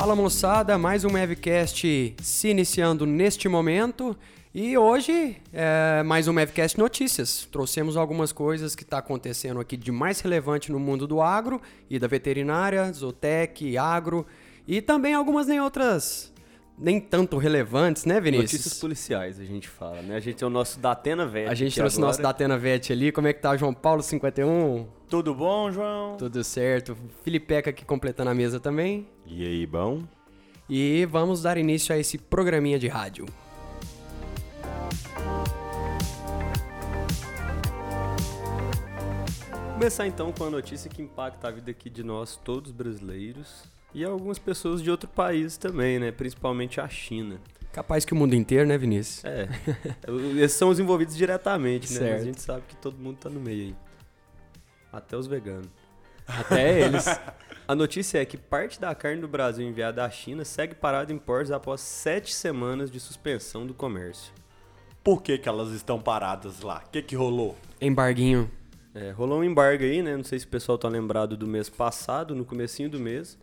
Fala 0.00 0.16
moçada, 0.16 0.78
mais 0.78 1.04
um 1.04 1.10
Mavcast 1.10 2.16
se 2.22 2.48
iniciando 2.48 3.04
neste 3.04 3.50
momento. 3.50 4.16
E 4.54 4.78
hoje 4.78 5.36
é 5.52 6.02
mais 6.02 6.26
um 6.26 6.32
Mavcast 6.32 6.78
Notícias. 6.78 7.46
Trouxemos 7.52 7.98
algumas 7.98 8.32
coisas 8.32 8.74
que 8.74 8.82
está 8.82 8.96
acontecendo 8.96 9.60
aqui 9.60 9.76
de 9.76 9.92
mais 9.92 10.20
relevante 10.20 10.72
no 10.72 10.80
mundo 10.80 11.06
do 11.06 11.20
agro 11.20 11.60
e 11.90 11.98
da 11.98 12.06
veterinária, 12.06 12.90
zootec, 12.90 13.76
agro 13.76 14.26
e 14.66 14.80
também 14.80 15.12
algumas 15.12 15.46
nem 15.46 15.60
outras 15.60 16.32
nem 16.80 16.98
tanto 16.98 17.36
relevantes, 17.36 18.06
né, 18.06 18.18
Vinícius? 18.18 18.52
Notícias 18.52 18.80
policiais, 18.80 19.38
a 19.38 19.44
gente 19.44 19.68
fala, 19.68 20.00
né? 20.00 20.16
A 20.16 20.20
gente 20.20 20.36
tem 20.36 20.48
o 20.48 20.50
nosso 20.50 20.80
Datena 20.80 21.26
Vet. 21.26 21.48
A 21.48 21.54
gente 21.54 21.74
trouxe 21.76 21.98
o 21.98 22.00
nosso 22.00 22.22
Datena 22.22 22.56
Vet 22.56 22.90
ali. 22.90 23.12
Como 23.12 23.28
é 23.28 23.32
que 23.34 23.40
tá, 23.40 23.54
João 23.56 23.74
Paulo 23.74 24.02
51? 24.02 24.86
Tudo 25.08 25.34
bom, 25.34 25.70
João? 25.70 26.16
Tudo 26.16 26.42
certo. 26.42 26.96
Felipeca 27.22 27.68
aqui 27.68 27.84
completando 27.84 28.30
a 28.30 28.34
mesa 28.34 28.58
também. 28.58 29.06
E 29.26 29.44
aí, 29.44 29.66
bom? 29.66 30.02
E 30.68 31.06
vamos 31.10 31.42
dar 31.42 31.58
início 31.58 31.94
a 31.94 31.98
esse 31.98 32.16
programinha 32.16 32.78
de 32.78 32.88
rádio. 32.88 33.26
Começar 39.74 40.06
então 40.06 40.32
com 40.32 40.44
a 40.44 40.50
notícia 40.50 40.90
que 40.90 41.02
impacta 41.02 41.48
a 41.48 41.50
vida 41.50 41.70
aqui 41.70 41.88
de 41.88 42.02
nós, 42.02 42.36
todos 42.36 42.70
brasileiros, 42.70 43.64
e 43.94 44.04
algumas 44.04 44.38
pessoas 44.38 44.82
de 44.82 44.90
outro 44.90 45.08
país 45.08 45.56
também, 45.56 45.98
né? 45.98 46.12
Principalmente 46.12 46.80
a 46.80 46.88
China. 46.88 47.40
Capaz 47.72 48.04
que 48.04 48.12
o 48.12 48.16
mundo 48.16 48.34
inteiro, 48.34 48.66
né, 48.66 48.76
Vinícius? 48.76 49.24
É. 49.24 49.48
Esses 50.36 50.56
são 50.56 50.68
os 50.68 50.78
envolvidos 50.80 51.16
diretamente, 51.16 51.92
né? 51.92 51.98
Certo. 51.98 52.12
Mas 52.12 52.22
a 52.22 52.24
gente 52.24 52.42
sabe 52.42 52.62
que 52.68 52.76
todo 52.76 52.96
mundo 52.98 53.18
tá 53.18 53.30
no 53.30 53.40
meio 53.40 53.68
aí. 53.68 53.74
Até 54.92 55.16
os 55.16 55.26
veganos. 55.26 55.68
Até 56.26 56.80
eles. 56.80 57.06
A 57.70 57.74
notícia 57.76 58.18
é 58.20 58.24
que 58.24 58.36
parte 58.36 58.80
da 58.80 58.92
carne 58.96 59.20
do 59.20 59.28
Brasil 59.28 59.64
enviada 59.64 60.04
à 60.04 60.10
China 60.10 60.44
segue 60.44 60.74
parada 60.74 61.12
em 61.12 61.18
portos 61.18 61.52
após 61.52 61.80
sete 61.80 62.34
semanas 62.34 62.90
de 62.90 62.98
suspensão 62.98 63.64
do 63.64 63.72
comércio. 63.72 64.32
Por 65.04 65.22
que, 65.22 65.38
que 65.38 65.48
elas 65.48 65.70
estão 65.70 66.00
paradas 66.00 66.62
lá? 66.62 66.82
O 66.84 66.90
que, 66.90 67.00
que 67.00 67.14
rolou? 67.14 67.56
Embarguinho. 67.80 68.50
É, 68.92 69.12
rolou 69.12 69.38
um 69.38 69.44
embargo 69.44 69.84
aí, 69.84 70.02
né? 70.02 70.16
Não 70.16 70.24
sei 70.24 70.40
se 70.40 70.46
o 70.46 70.48
pessoal 70.48 70.76
tá 70.76 70.88
lembrado 70.88 71.36
do 71.36 71.46
mês 71.46 71.68
passado, 71.68 72.34
no 72.34 72.44
comecinho 72.44 72.90
do 72.90 72.98
mês. 72.98 73.38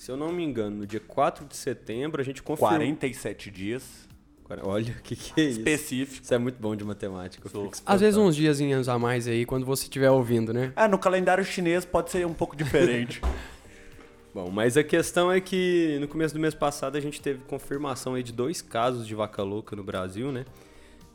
Se 0.00 0.10
eu 0.10 0.16
não 0.16 0.32
me 0.32 0.42
engano, 0.42 0.78
no 0.78 0.86
dia 0.86 0.98
4 0.98 1.44
de 1.44 1.54
setembro, 1.54 2.22
a 2.22 2.24
gente 2.24 2.42
confirmou... 2.42 2.70
47 2.70 3.50
dias. 3.50 4.08
Olha, 4.62 4.94
o 4.98 5.02
que, 5.02 5.14
que 5.14 5.38
é 5.38 5.44
isso? 5.44 5.58
Específico. 5.58 6.24
Isso 6.24 6.32
é 6.32 6.38
muito 6.38 6.58
bom 6.58 6.74
de 6.74 6.82
matemática. 6.82 7.50
Às 7.84 8.00
vezes 8.00 8.16
uns 8.16 8.34
diazinhos 8.34 8.88
a 8.88 8.98
mais 8.98 9.28
aí, 9.28 9.44
quando 9.44 9.66
você 9.66 9.82
estiver 9.82 10.10
ouvindo, 10.10 10.54
né? 10.54 10.72
Ah, 10.74 10.88
no 10.88 10.98
calendário 10.98 11.44
chinês 11.44 11.84
pode 11.84 12.10
ser 12.10 12.26
um 12.26 12.32
pouco 12.32 12.56
diferente. 12.56 13.20
Bom, 14.34 14.50
mas 14.50 14.74
a 14.78 14.82
questão 14.82 15.30
é 15.30 15.38
que 15.38 15.98
no 16.00 16.08
começo 16.08 16.32
do 16.32 16.40
mês 16.40 16.54
passado 16.54 16.96
a 16.96 17.00
gente 17.00 17.20
teve 17.20 17.40
confirmação 17.44 18.14
aí 18.14 18.22
de 18.22 18.32
dois 18.32 18.62
casos 18.62 19.06
de 19.06 19.14
vaca 19.14 19.42
louca 19.42 19.76
no 19.76 19.84
Brasil, 19.84 20.32
né? 20.32 20.46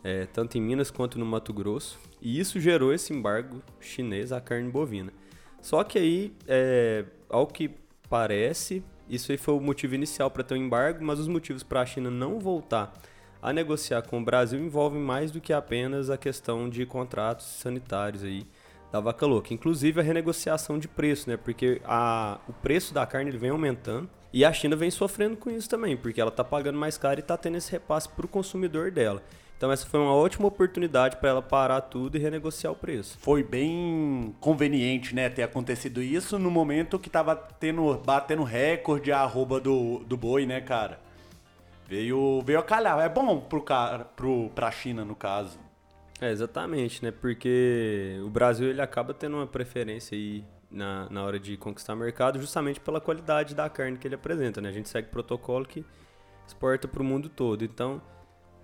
É, 0.03 0.27
tanto 0.27 0.59
em 0.59 0.61
Minas 0.61 0.92
quanto 0.92 1.17
no 1.17 1.25
Mato 1.25 1.52
Grosso. 1.52 1.97
E 2.22 2.39
isso 2.39 2.59
gerou 2.59 2.94
esse 2.94 3.11
embargo 3.11 3.64
chinês 3.80 4.31
à 4.31 4.39
carne 4.39 4.70
bovina. 4.70 5.11
Só 5.59 5.83
que 5.83 5.97
aí, 5.97 6.33
é, 6.47 7.03
ao 7.27 7.47
que 7.47 7.83
parece, 8.09 8.84
isso 9.09 9.31
aí 9.31 9.38
foi 9.38 9.53
o 9.53 9.59
motivo 9.59 9.95
inicial 9.95 10.31
para 10.31 10.44
ter 10.44 10.53
o 10.53 10.58
embargo, 10.58 11.03
mas 11.03 11.20
os 11.20 11.28
motivos 11.28 11.64
para 11.64 11.81
a 11.81 11.86
China 11.86 12.09
não 12.09 12.39
voltar 12.39 12.94
a 13.42 13.53
negociar 13.53 14.02
com 14.02 14.20
o 14.20 14.23
Brasil 14.23 14.59
envolvem 14.59 15.00
mais 15.00 15.30
do 15.30 15.39
que 15.39 15.53
apenas 15.53 16.09
a 16.09 16.17
questão 16.17 16.67
de 16.67 16.83
contratos 16.83 17.45
sanitários 17.45 18.23
aí 18.23 18.48
da 18.92 19.00
vaca 19.00 19.26
louca. 19.26 19.53
Inclusive 19.53 20.00
a 20.00 20.03
renegociação 20.03 20.80
de 20.80 20.88
preço, 20.88 21.30
né? 21.30 21.38
Porque 21.38 21.80
a, 21.86 22.39
o 22.48 22.53
preço 22.53 22.92
da 22.92 23.05
carne 23.05 23.30
ele 23.30 23.38
vem 23.38 23.52
aumentando 23.52 24.10
e 24.33 24.43
a 24.43 24.52
China 24.52 24.76
vem 24.76 24.89
sofrendo 24.89 25.37
com 25.37 25.52
isso 25.52 25.70
também, 25.70 25.95
porque 25.95 26.20
ela 26.20 26.32
está 26.32 26.43
pagando 26.43 26.80
mais 26.80 26.98
caro 26.98 27.20
e 27.20 27.22
está 27.22 27.37
tendo 27.37 27.58
esse 27.58 27.72
repasse 27.72 28.10
para 28.10 28.26
o 28.26 28.27
consumidor 28.27 28.89
dela. 28.89 29.22
Então 29.58 29.71
essa 29.71 29.86
foi 29.86 29.99
uma 29.99 30.14
ótima 30.14 30.48
oportunidade 30.48 31.17
para 31.17 31.30
ela 31.30 31.42
parar 31.42 31.82
tudo 31.82 32.17
e 32.17 32.20
renegociar 32.20 32.73
o 32.73 32.76
preço. 32.76 33.17
Foi 33.20 33.42
bem 33.42 34.36
conveniente, 34.39 35.16
né, 35.16 35.30
ter 35.30 35.43
acontecido 35.43 36.02
isso 36.02 36.38
no 36.38 36.52
momento 36.52 36.99
que 36.99 37.10
tava 37.10 37.36
tendo, 37.36 37.98
batendo 38.05 38.43
recorde 38.43 39.11
a 39.11 39.20
arroba 39.20 39.60
do, 39.60 39.99
do 39.99 40.17
boi, 40.17 40.45
né, 40.45 40.60
cara? 40.60 40.99
Veio, 41.88 42.42
veio 42.42 42.60
a 42.60 42.64
calhar. 42.64 42.99
É 42.99 43.08
bom 43.08 43.39
pro 43.39 43.61
cara, 43.61 44.05
pro, 44.05 44.49
pra 44.49 44.71
China, 44.71 45.05
no 45.05 45.16
caso. 45.16 45.60
É, 46.20 46.32
exatamente, 46.32 47.04
né? 47.04 47.11
Porque 47.11 48.20
o 48.23 48.30
Brasil 48.30 48.70
ele 48.70 48.82
acaba 48.82 49.14
tendo 49.14 49.37
uma 49.37 49.48
preferência 49.48 50.16
aí 50.16 50.43
na, 50.72 51.08
na 51.10 51.23
hora 51.23 51.39
de 51.39 51.55
conquistar 51.58 51.95
mercado 51.95 52.39
justamente 52.39 52.80
pela 52.80 52.99
qualidade 52.99 53.54
da 53.54 53.70
carne 53.70 53.98
que 53.98 54.08
ele 54.08 54.16
apresenta, 54.16 54.61
né? 54.61 54.70
A 54.70 54.72
gente 54.72 54.89
segue 54.89 55.10
protocolo 55.10 55.66
que 55.66 55.86
exporta 56.48 56.87
para 56.87 57.02
o 57.02 57.05
mundo 57.05 57.30
todo. 57.30 57.64
Então, 57.64 58.02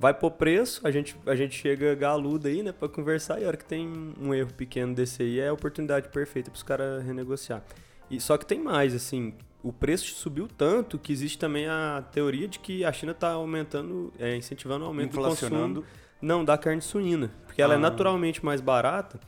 vai 0.01 0.15
por 0.15 0.31
preço, 0.31 0.81
a 0.83 0.89
gente, 0.89 1.15
a 1.27 1.35
gente 1.35 1.55
chega 1.55 1.93
galudo 1.93 2.47
aí, 2.47 2.63
né, 2.63 2.71
para 2.71 2.89
conversar 2.89 3.39
e 3.39 3.45
a 3.45 3.47
hora 3.47 3.55
que 3.55 3.63
tem 3.63 3.87
um 4.19 4.33
erro 4.33 4.51
pequeno 4.51 4.95
desse 4.95 5.21
aí 5.21 5.39
é 5.39 5.49
a 5.49 5.53
oportunidade 5.53 6.09
perfeita 6.09 6.49
para 6.49 6.57
os 6.57 6.63
caras 6.63 7.05
renegociar. 7.05 7.61
E 8.09 8.19
só 8.19 8.35
que 8.35 8.45
tem 8.45 8.59
mais, 8.59 8.95
assim, 8.95 9.35
o 9.61 9.71
preço 9.71 10.15
subiu 10.15 10.47
tanto 10.47 10.97
que 10.97 11.13
existe 11.13 11.37
também 11.37 11.67
a 11.67 12.03
teoria 12.11 12.47
de 12.47 12.57
que 12.57 12.83
a 12.83 12.91
China 12.91 13.11
está 13.11 13.33
aumentando, 13.33 14.11
é, 14.17 14.35
incentivando 14.35 14.83
o 14.83 14.87
aumento 14.87 15.11
do 15.11 15.21
consumo 15.21 15.83
não 16.19 16.43
da 16.43 16.57
carne 16.57 16.81
suína, 16.81 17.31
porque 17.45 17.61
ela 17.61 17.75
é 17.75 17.77
Ah. 17.77 17.79
naturalmente 17.79 18.43
mais 18.43 18.59
barata. 18.59 19.19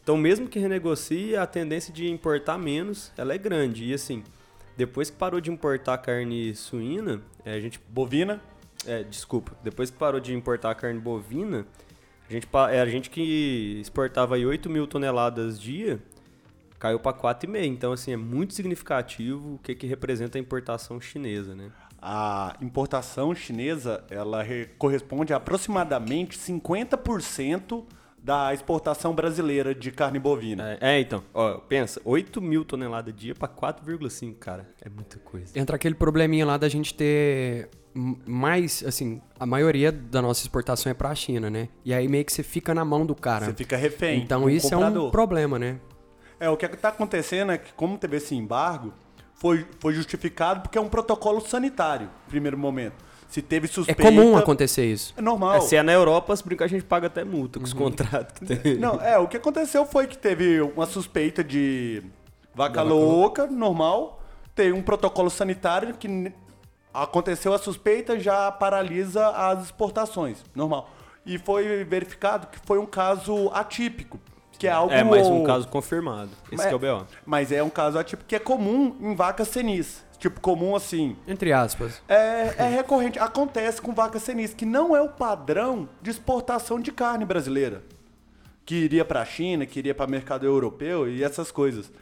Então, 0.00 0.16
mesmo 0.16 0.46
que 0.48 0.60
renegocie, 0.60 1.34
a 1.36 1.44
tendência 1.44 1.92
de 1.92 2.08
importar 2.08 2.56
menos, 2.56 3.10
ela 3.16 3.34
é 3.34 3.38
grande. 3.38 3.84
E 3.84 3.94
assim, 3.94 4.22
depois 4.76 5.10
que 5.10 5.16
parou 5.16 5.40
de 5.40 5.50
importar 5.50 5.98
carne 5.98 6.54
suína, 6.54 7.20
é, 7.44 7.54
a 7.54 7.60
gente 7.60 7.80
Bovina, 7.88 8.40
é, 8.86 9.02
desculpa. 9.02 9.52
Depois 9.62 9.90
que 9.90 9.96
parou 9.96 10.20
de 10.20 10.34
importar 10.34 10.74
carne 10.74 11.00
bovina, 11.00 11.66
a 12.28 12.32
gente, 12.32 12.48
é, 12.70 12.80
a 12.80 12.86
gente 12.86 13.10
que 13.10 13.78
exportava 13.80 14.36
aí 14.36 14.44
8 14.46 14.68
mil 14.70 14.86
toneladas 14.86 15.60
dia, 15.60 16.00
caiu 16.78 16.98
para 16.98 17.16
4,5. 17.16 17.64
Então, 17.66 17.92
assim, 17.92 18.12
é 18.12 18.16
muito 18.16 18.54
significativo 18.54 19.54
o 19.54 19.58
que, 19.58 19.74
que 19.74 19.86
representa 19.86 20.38
a 20.38 20.40
importação 20.40 21.00
chinesa, 21.00 21.54
né? 21.54 21.70
a 22.06 22.54
importação 22.60 23.34
chinesa, 23.34 24.04
ela 24.10 24.42
re- 24.42 24.66
corresponde 24.76 25.32
a 25.32 25.38
aproximadamente 25.38 26.36
50% 26.38 27.82
da 28.22 28.52
exportação 28.52 29.14
brasileira 29.14 29.74
de 29.74 29.90
carne 29.90 30.18
bovina. 30.18 30.76
É, 30.80 30.96
é, 30.96 31.00
então, 31.00 31.22
ó, 31.32 31.54
pensa, 31.58 32.00
8 32.04 32.42
mil 32.42 32.62
toneladas 32.62 33.14
dia 33.14 33.34
para 33.34 33.48
4,5, 33.48 34.34
cara. 34.38 34.68
É 34.82 34.88
muita 34.90 35.18
coisa. 35.18 35.58
Entra 35.58 35.76
aquele 35.76 35.94
probleminha 35.94 36.44
lá 36.44 36.58
da 36.58 36.68
gente 36.68 36.92
ter 36.94 37.70
mais, 37.94 38.82
assim, 38.86 39.20
a 39.38 39.46
maioria 39.46 39.92
da 39.92 40.20
nossa 40.20 40.42
exportação 40.42 40.90
é 40.90 40.94
pra 40.94 41.14
China, 41.14 41.48
né? 41.48 41.68
E 41.84 41.94
aí 41.94 42.08
meio 42.08 42.24
que 42.24 42.32
você 42.32 42.42
fica 42.42 42.74
na 42.74 42.84
mão 42.84 43.06
do 43.06 43.14
cara. 43.14 43.46
Você 43.46 43.54
fica 43.54 43.76
refém. 43.76 44.20
Então 44.20 44.50
isso 44.50 44.72
é 44.74 44.76
um 44.76 44.80
comprador. 44.80 45.10
problema, 45.10 45.58
né? 45.58 45.78
É, 46.40 46.50
o 46.50 46.56
que 46.56 46.66
está 46.66 46.88
acontecendo 46.88 47.52
é 47.52 47.58
que, 47.58 47.72
como 47.74 47.96
teve 47.96 48.16
esse 48.16 48.34
embargo, 48.34 48.92
foi, 49.34 49.64
foi 49.78 49.94
justificado 49.94 50.62
porque 50.62 50.76
é 50.76 50.80
um 50.80 50.88
protocolo 50.88 51.40
sanitário, 51.40 52.06
no 52.06 52.30
primeiro 52.30 52.58
momento. 52.58 53.04
Se 53.28 53.40
teve 53.42 53.66
É 53.66 53.70
suspeita... 53.70 54.02
comum 54.02 54.36
acontecer 54.36 54.86
isso. 54.86 55.14
É 55.16 55.22
normal. 55.22 55.56
É, 55.56 55.60
se 55.60 55.74
é 55.74 55.82
na 55.82 55.92
Europa, 55.92 56.36
se 56.36 56.44
brincar, 56.44 56.66
a 56.66 56.68
gente 56.68 56.84
paga 56.84 57.06
até 57.06 57.24
multa 57.24 57.58
com 57.58 57.64
os 57.64 57.72
contratos 57.72 58.38
que 58.38 58.56
tem. 58.56 58.76
Não, 58.76 59.00
é, 59.00 59.18
o 59.18 59.26
que 59.26 59.36
aconteceu 59.36 59.84
foi 59.86 60.06
que 60.06 60.16
teve 60.16 60.60
uma 60.60 60.86
suspeita 60.86 61.42
de 61.42 62.02
vaca 62.54 62.82
louca, 62.82 63.46
normal. 63.46 64.22
Tem 64.54 64.72
um 64.72 64.82
protocolo 64.82 65.30
sanitário 65.30 65.94
que 65.94 66.32
aconteceu 66.94 67.52
a 67.52 67.58
suspeita, 67.58 68.18
já 68.18 68.50
paralisa 68.52 69.28
as 69.28 69.64
exportações, 69.64 70.44
normal. 70.54 70.88
E 71.26 71.38
foi 71.38 71.84
verificado 71.84 72.46
que 72.46 72.58
foi 72.64 72.78
um 72.78 72.86
caso 72.86 73.50
atípico, 73.52 74.20
que 74.58 74.68
é 74.68 74.70
algo... 74.70 74.92
É, 74.92 75.02
mas 75.02 75.26
um 75.26 75.42
caso 75.42 75.66
confirmado. 75.68 76.30
Esse 76.52 76.62
É, 76.62 76.68
que 76.68 76.72
é 76.72 76.76
o 76.76 76.78
B.O. 76.78 77.06
Mas 77.26 77.50
é 77.50 77.62
um 77.62 77.70
caso 77.70 77.98
atípico 77.98 78.28
que 78.28 78.36
é 78.36 78.38
comum 78.38 78.96
em 79.00 79.14
vacas 79.14 79.48
senis. 79.48 80.04
Tipo, 80.18 80.40
comum 80.40 80.74
assim. 80.74 81.16
Entre 81.26 81.52
aspas. 81.52 82.00
É, 82.08 82.54
é 82.56 82.68
recorrente, 82.68 83.18
acontece 83.18 83.82
com 83.82 83.92
vaca 83.92 84.18
senis, 84.18 84.54
que 84.54 84.64
não 84.64 84.96
é 84.96 85.02
o 85.02 85.08
padrão 85.10 85.86
de 86.00 86.10
exportação 86.10 86.80
de 86.80 86.90
carne 86.90 87.26
brasileira. 87.26 87.82
Que 88.64 88.74
iria 88.74 89.04
para 89.04 89.20
a 89.20 89.24
China, 89.26 89.66
que 89.66 89.78
iria 89.78 89.94
para 89.94 90.06
mercado 90.06 90.46
europeu 90.46 91.06
e 91.06 91.22
essas 91.22 91.50
coisas. 91.50 91.92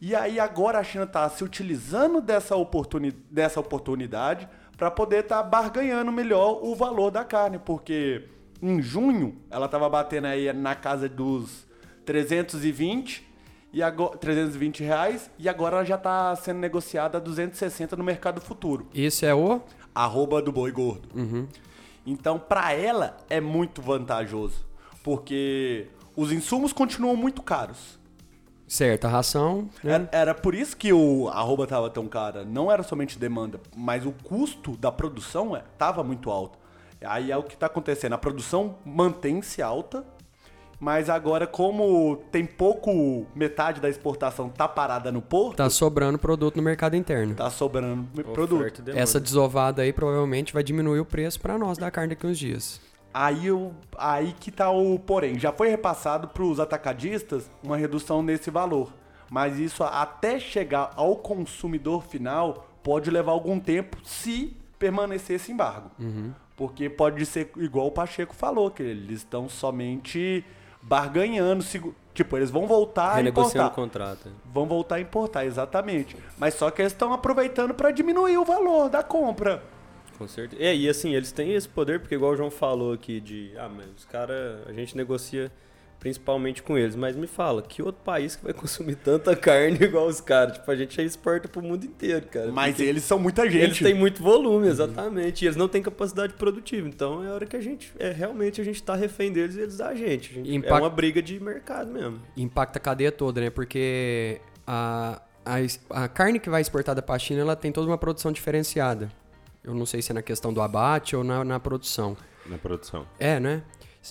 E 0.00 0.14
aí 0.14 0.40
agora 0.40 0.78
a 0.78 0.84
China 0.84 1.04
está 1.04 1.28
se 1.28 1.44
utilizando 1.44 2.20
dessa, 2.20 2.56
oportuni 2.56 3.12
dessa 3.30 3.60
oportunidade 3.60 4.48
para 4.76 4.90
poder 4.90 5.24
estar 5.24 5.42
barganhando 5.42 6.10
melhor 6.10 6.58
o 6.62 6.74
valor 6.74 7.10
da 7.10 7.22
carne, 7.22 7.58
porque 7.58 8.24
em 8.62 8.80
junho 8.80 9.36
ela 9.50 9.66
estava 9.66 9.88
batendo 9.90 10.26
aí 10.26 10.50
na 10.54 10.74
casa 10.74 11.06
dos 11.06 11.66
320 12.06 13.28
e 13.72 13.82
agora 13.82 14.16
320 14.16 14.82
reais 14.82 15.30
e 15.38 15.48
agora 15.48 15.76
ela 15.76 15.84
já 15.84 15.96
está 15.96 16.34
sendo 16.34 16.60
negociada 16.60 17.18
a 17.18 17.20
260 17.20 17.94
no 17.94 18.02
mercado 18.02 18.40
futuro 18.40 18.88
Isso 18.94 19.24
é 19.26 19.34
o. 19.34 19.60
arroba 19.94 20.40
do 20.40 20.50
boi 20.50 20.72
gordo. 20.72 21.08
Uhum. 21.14 21.46
Então, 22.06 22.38
para 22.38 22.72
ela 22.72 23.18
é 23.28 23.40
muito 23.40 23.82
vantajoso, 23.82 24.66
porque 25.04 25.88
os 26.16 26.32
insumos 26.32 26.72
continuam 26.72 27.14
muito 27.14 27.42
caros. 27.42 27.99
Certo, 28.70 29.04
a 29.06 29.08
ração. 29.08 29.68
Né? 29.82 29.94
Era, 29.94 30.08
era 30.12 30.34
por 30.34 30.54
isso 30.54 30.76
que 30.76 30.92
o 30.92 31.28
arroba 31.28 31.66
tava 31.66 31.90
tão 31.90 32.06
cara. 32.06 32.44
Não 32.44 32.70
era 32.70 32.84
somente 32.84 33.18
demanda, 33.18 33.58
mas 33.76 34.06
o 34.06 34.12
custo 34.22 34.76
da 34.76 34.92
produção 34.92 35.56
é, 35.56 35.64
tava 35.76 36.04
muito 36.04 36.30
alto. 36.30 36.56
Aí 37.04 37.32
é 37.32 37.36
o 37.36 37.42
que 37.42 37.56
tá 37.56 37.66
acontecendo. 37.66 38.12
A 38.12 38.18
produção 38.18 38.76
mantém-se 38.84 39.60
alta, 39.60 40.04
mas 40.78 41.10
agora, 41.10 41.48
como 41.48 42.16
tem 42.30 42.46
pouco, 42.46 43.26
metade 43.34 43.80
da 43.80 43.88
exportação 43.88 44.48
tá 44.48 44.68
parada 44.68 45.10
no 45.10 45.20
porto, 45.20 45.56
Tá 45.56 45.68
sobrando 45.68 46.16
produto 46.16 46.56
no 46.56 46.62
mercado 46.62 46.94
interno. 46.94 47.34
tá 47.34 47.50
sobrando 47.50 48.04
produto. 48.22 48.60
Oferta 48.60 48.82
demanda. 48.82 49.02
Essa 49.02 49.18
desovada 49.18 49.82
aí 49.82 49.92
provavelmente 49.92 50.52
vai 50.52 50.62
diminuir 50.62 51.00
o 51.00 51.04
preço 51.04 51.40
pra 51.40 51.58
nós 51.58 51.76
da 51.76 51.90
carne 51.90 52.14
daqui 52.14 52.24
uns 52.24 52.38
dias. 52.38 52.80
Aí, 53.12 53.46
eu, 53.46 53.72
aí 53.98 54.34
que 54.38 54.50
tá 54.50 54.70
o 54.70 54.98
porém. 54.98 55.38
Já 55.38 55.52
foi 55.52 55.68
repassado 55.68 56.28
para 56.28 56.42
os 56.42 56.60
atacadistas 56.60 57.50
uma 57.62 57.76
redução 57.76 58.22
nesse 58.22 58.50
valor. 58.50 58.92
Mas 59.28 59.58
isso 59.58 59.82
até 59.84 60.38
chegar 60.38 60.90
ao 60.96 61.16
consumidor 61.16 62.02
final 62.04 62.66
pode 62.82 63.10
levar 63.10 63.32
algum 63.32 63.60
tempo 63.60 63.96
se 64.04 64.56
permanecer 64.78 65.36
esse 65.36 65.52
embargo. 65.52 65.90
Porque 66.56 66.88
pode 66.90 67.24
ser 67.26 67.50
igual 67.56 67.86
o 67.86 67.90
Pacheco 67.92 68.34
falou, 68.34 68.70
que 68.70 68.82
eles 68.82 69.18
estão 69.18 69.48
somente 69.48 70.44
barganhando. 70.82 71.64
Tipo, 72.12 72.36
eles 72.36 72.50
vão 72.50 72.66
voltar 72.66 73.12
a 73.12 73.14
Renegociando 73.16 73.68
o 73.68 73.70
importar. 73.70 73.82
contrato. 73.82 74.28
Vão 74.52 74.66
voltar 74.66 74.96
a 74.96 75.00
importar, 75.00 75.44
exatamente. 75.46 76.16
Mas 76.36 76.54
só 76.54 76.70
que 76.70 76.82
eles 76.82 76.92
estão 76.92 77.12
aproveitando 77.12 77.72
para 77.72 77.90
diminuir 77.90 78.36
o 78.36 78.44
valor 78.44 78.88
da 78.88 79.02
compra. 79.02 79.62
Com 80.20 80.28
certeza. 80.28 80.62
É, 80.62 80.76
e 80.76 80.86
assim, 80.86 81.14
eles 81.14 81.32
têm 81.32 81.54
esse 81.54 81.66
poder, 81.66 81.98
porque 81.98 82.14
igual 82.14 82.32
o 82.32 82.36
João 82.36 82.50
falou 82.50 82.92
aqui 82.92 83.20
de, 83.20 83.52
ah, 83.56 83.70
mas 83.74 83.86
os 83.96 84.04
caras, 84.04 84.58
a 84.68 84.72
gente 84.74 84.94
negocia 84.94 85.50
principalmente 85.98 86.62
com 86.62 86.78
eles, 86.78 86.94
mas 86.96 87.14
me 87.16 87.26
fala, 87.26 87.60
que 87.62 87.82
outro 87.82 88.02
país 88.02 88.34
que 88.36 88.42
vai 88.44 88.52
consumir 88.54 88.96
tanta 88.96 89.34
carne 89.34 89.78
igual 89.82 90.06
os 90.06 90.20
caras? 90.20 90.54
Tipo, 90.58 90.70
a 90.70 90.76
gente 90.76 90.98
aí 91.00 91.06
exporta 91.06 91.48
pro 91.48 91.62
mundo 91.62 91.84
inteiro, 91.84 92.26
cara. 92.26 92.52
Mas 92.52 92.74
Porque 92.76 92.88
eles 92.88 93.02
são 93.02 93.18
muita 93.18 93.44
gente. 93.50 93.62
eles 93.64 93.78
têm 93.78 93.94
muito 93.94 94.22
volume, 94.22 94.66
exatamente, 94.68 95.42
e 95.42 95.46
eles 95.46 95.56
não 95.56 95.68
têm 95.68 95.82
capacidade 95.82 96.34
produtiva, 96.34 96.86
então 96.86 97.24
é 97.24 97.30
hora 97.30 97.46
que 97.46 97.56
a 97.56 97.60
gente, 97.62 97.92
é, 97.98 98.10
realmente 98.12 98.60
a 98.60 98.64
gente 98.64 98.82
tá 98.82 98.94
refém 98.94 99.32
deles 99.32 99.56
e 99.56 99.60
eles 99.60 99.76
da 99.78 99.94
gente. 99.94 100.30
A 100.32 100.34
gente- 100.34 100.54
Impact- 100.54 100.74
É 100.74 100.82
uma 100.84 100.90
briga 100.90 101.20
de 101.22 101.38
mercado 101.38 101.90
mesmo. 101.92 102.20
Impacta 102.36 102.78
a 102.78 102.82
cadeia 102.82 103.10
toda, 103.12 103.40
né? 103.40 103.48
Porque 103.50 104.40
a, 104.66 105.20
a, 105.44 105.56
a 106.04 106.08
carne 106.08 106.38
que 106.40 106.48
vai 106.50 106.60
exportada 106.62 107.00
pra 107.02 107.18
China, 107.18 107.40
ela 107.42 107.56
tem 107.56 107.70
toda 107.72 107.86
uma 107.86 107.98
produção 107.98 108.32
diferenciada. 108.32 109.10
Eu 109.70 109.76
não 109.76 109.86
sei 109.86 110.02
se 110.02 110.10
é 110.10 110.14
na 110.14 110.22
questão 110.22 110.52
do 110.52 110.60
abate 110.60 111.14
ou 111.16 111.22
na, 111.24 111.44
na 111.44 111.58
produção. 111.60 112.16
Na 112.46 112.58
produção. 112.58 113.06
É, 113.18 113.38
né? 113.40 113.62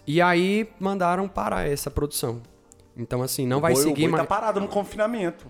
E 0.05 0.21
aí 0.21 0.69
mandaram 0.79 1.27
parar 1.27 1.67
essa 1.67 1.89
produção. 1.91 2.41
Então, 2.95 3.21
assim, 3.21 3.47
não 3.47 3.61
vai 3.61 3.71
O 3.71 3.75
boi- 3.75 3.83
seguir 3.83 4.01
o 4.01 4.09
boi 4.09 4.11
mais. 4.11 4.23
tá 4.23 4.27
parado 4.27 4.59
no 4.59 4.67
confinamento. 4.67 5.45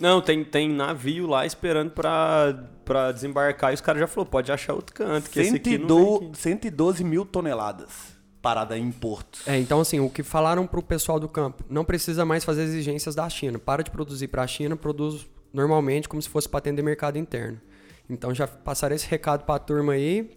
Não, 0.00 0.20
tem, 0.20 0.42
tem 0.44 0.68
navio 0.68 1.26
lá 1.28 1.46
esperando 1.46 1.90
pra, 1.92 2.64
pra 2.84 3.12
desembarcar 3.12 3.70
e 3.70 3.74
os 3.74 3.80
caras 3.80 4.00
já 4.00 4.06
falaram, 4.08 4.30
pode 4.30 4.50
achar 4.50 4.74
outro 4.74 4.94
canto, 4.94 5.30
que 5.30 5.38
esse 5.38 5.56
aqui 5.56 5.78
não 5.78 5.86
vem 5.86 5.96
112, 6.06 6.24
aqui. 6.26 6.38
112 6.38 7.04
mil 7.04 7.24
toneladas 7.24 8.18
parada 8.42 8.76
em 8.78 8.90
portos. 8.90 9.46
É, 9.46 9.58
então 9.58 9.80
assim, 9.80 10.00
o 10.00 10.08
que 10.10 10.22
falaram 10.22 10.66
pro 10.66 10.82
pessoal 10.82 11.18
do 11.20 11.28
campo, 11.28 11.64
não 11.68 11.84
precisa 11.84 12.24
mais 12.24 12.44
fazer 12.44 12.62
exigências 12.62 13.14
da 13.14 13.28
China. 13.28 13.58
Para 13.58 13.82
de 13.82 13.90
produzir 13.90 14.28
para 14.28 14.42
a 14.42 14.46
China, 14.46 14.74
produz 14.76 15.26
normalmente 15.52 16.08
como 16.08 16.20
se 16.22 16.28
fosse 16.28 16.48
para 16.48 16.58
atender 16.58 16.82
mercado 16.82 17.16
interno. 17.18 17.60
Então 18.08 18.34
já 18.34 18.46
passaram 18.46 18.94
esse 18.94 19.08
recado 19.08 19.44
pra 19.44 19.58
turma 19.58 19.92
aí, 19.92 20.30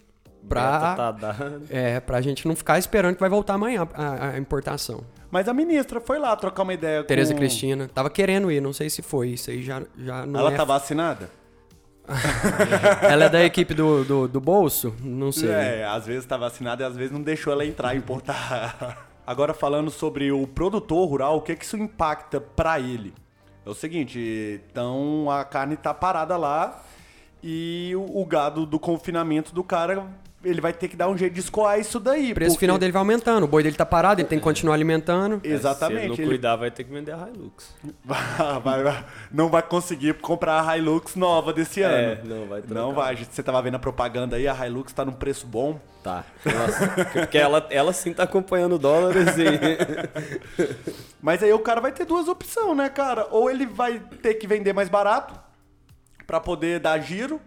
pra, 0.48 0.96
tá 0.96 1.12
dado. 1.12 1.64
é, 1.70 2.00
pra 2.00 2.22
gente 2.22 2.48
não 2.48 2.56
ficar 2.56 2.78
esperando 2.78 3.16
que 3.16 3.22
vai 3.22 3.30
voltar 3.30 3.54
amanhã 3.54 3.88
a, 3.94 4.30
a 4.30 4.38
importação. 4.38 5.04
Mas 5.30 5.48
a 5.48 5.54
ministra 5.54 6.02
foi 6.02 6.20
lá 6.20 6.36
trocar 6.36 6.64
uma 6.64 6.74
ideia 6.74 7.04
Tereza 7.04 7.34
com... 7.34 7.40
Cristina, 7.40 7.88
tava 7.88 8.10
querendo 8.10 8.52
ir, 8.52 8.62
não 8.62 8.74
sei 8.74 8.90
se 8.90 9.02
foi, 9.02 9.30
isso 9.30 9.50
aí 9.50 9.62
já, 9.62 9.82
já 9.98 10.26
não 10.26 10.40
Ela 10.40 10.54
é... 10.54 10.56
tá 10.58 10.66
vacinada? 10.66 11.30
Ela 13.02 13.26
é 13.26 13.30
da 13.30 13.44
equipe 13.44 13.74
do, 13.74 14.04
do, 14.04 14.28
do 14.28 14.42
bolso? 14.42 14.94
Não 15.02 15.32
sei. 15.32 15.50
É, 15.50 15.86
às 15.86 16.06
vezes 16.06 16.26
tá 16.26 16.36
vacinada 16.36 16.84
e 16.84 16.86
às 16.86 16.96
vezes 16.96 17.12
não 17.12 17.22
deixou 17.22 17.54
ela 17.54 17.66
entrar 17.66 17.96
e 17.96 17.98
importar. 17.98 19.08
Agora 19.26 19.54
falando 19.54 19.90
sobre 19.90 20.32
o 20.32 20.46
produtor 20.46 21.08
rural, 21.08 21.38
o 21.38 21.42
que 21.42 21.56
que 21.56 21.64
isso 21.64 21.78
impacta 21.78 22.42
pra 22.42 22.80
ele? 22.80 23.14
É 23.66 23.70
o 23.70 23.74
seguinte, 23.74 24.60
então 24.70 25.30
a 25.30 25.46
carne 25.46 25.78
tá 25.78 25.94
parada 25.94 26.36
lá 26.36 26.84
e 27.44 27.92
o, 27.96 28.22
o 28.22 28.26
gado 28.26 28.66
do 28.66 28.80
confinamento 28.80 29.54
do 29.54 29.64
cara, 29.64 30.06
ele 30.44 30.60
vai 30.60 30.74
ter 30.74 30.88
que 30.88 30.96
dar 30.96 31.08
um 31.08 31.16
jeito 31.18 31.34
de 31.34 31.40
escoar 31.40 31.80
isso 31.80 32.00
daí. 32.00 32.32
O 32.32 32.36
preço 32.36 32.52
porque- 32.56 32.66
final 32.66 32.78
dele 32.80 32.92
vai 32.92 33.00
aumentando, 33.00 33.44
o 33.44 33.48
boi 33.48 33.62
dele 33.62 33.76
tá 33.76 33.86
parado, 33.86 34.22
ele 34.22 34.28
tem 34.28 34.40
que 34.40 34.44
continuar 34.44 34.74
alimentando. 34.76 35.40
Se 35.40 35.48
ele 35.48 35.54
Exatamente. 35.54 36.08
não 36.08 36.16
ele- 36.16 36.26
cuidar, 36.26 36.56
vai 36.56 36.72
ter 36.72 36.84
que 36.84 36.92
vender 36.92 37.12
a 37.14 37.28
Hilux. 37.32 37.76
Vai- 38.04 38.60
vai- 38.64 38.84
vai- 38.84 39.06
não 39.32 39.50
vai 39.50 39.62
conseguir 39.62 40.16
comprar 40.16 40.68
a 40.68 40.78
Hilux 40.78 41.16
nova 41.16 41.54
desse 41.54 41.84
É, 41.84 41.86
ano. 41.86 42.22
não 42.26 42.48
vai 42.48 42.62
trocar. 42.62 42.82
Não 42.82 42.94
vai. 42.94 43.16
Você 43.18 43.44
tava 43.44 43.62
vendo 43.62 43.76
a 43.76 43.80
propaganda 43.80 44.36
aí, 44.36 44.48
a 44.48 44.68
Hilux 44.68 44.92
tá 44.94 45.06
num 45.06 45.12
preço 45.14 45.46
bom. 45.46 45.80
Tá. 46.04 46.24
Nossa, 46.44 46.88
porque 47.14 47.38
ela, 47.38 47.68
ela 47.70 47.94
sim 47.94 48.12
tá 48.12 48.24
acompanhando 48.24 48.74
o 48.74 48.80
dólar, 48.80 49.16
assim. 49.18 49.44
Mas 51.22 51.44
aí 51.44 51.54
o 51.54 51.60
cara 51.60 51.80
vai 51.80 51.92
ter 51.92 52.06
duas 52.06 52.28
opções, 52.28 52.76
né, 52.76 52.90
cara? 52.90 53.28
Ou 53.30 53.50
ele 53.50 53.66
vai 53.68 54.00
ter 54.22 54.34
que 54.36 54.48
vender 54.48 54.74
mais 54.74 54.90
barato 54.90 55.40
pra 56.32 56.40
poder 56.40 56.80
dar 56.80 56.98
giro 57.00 57.42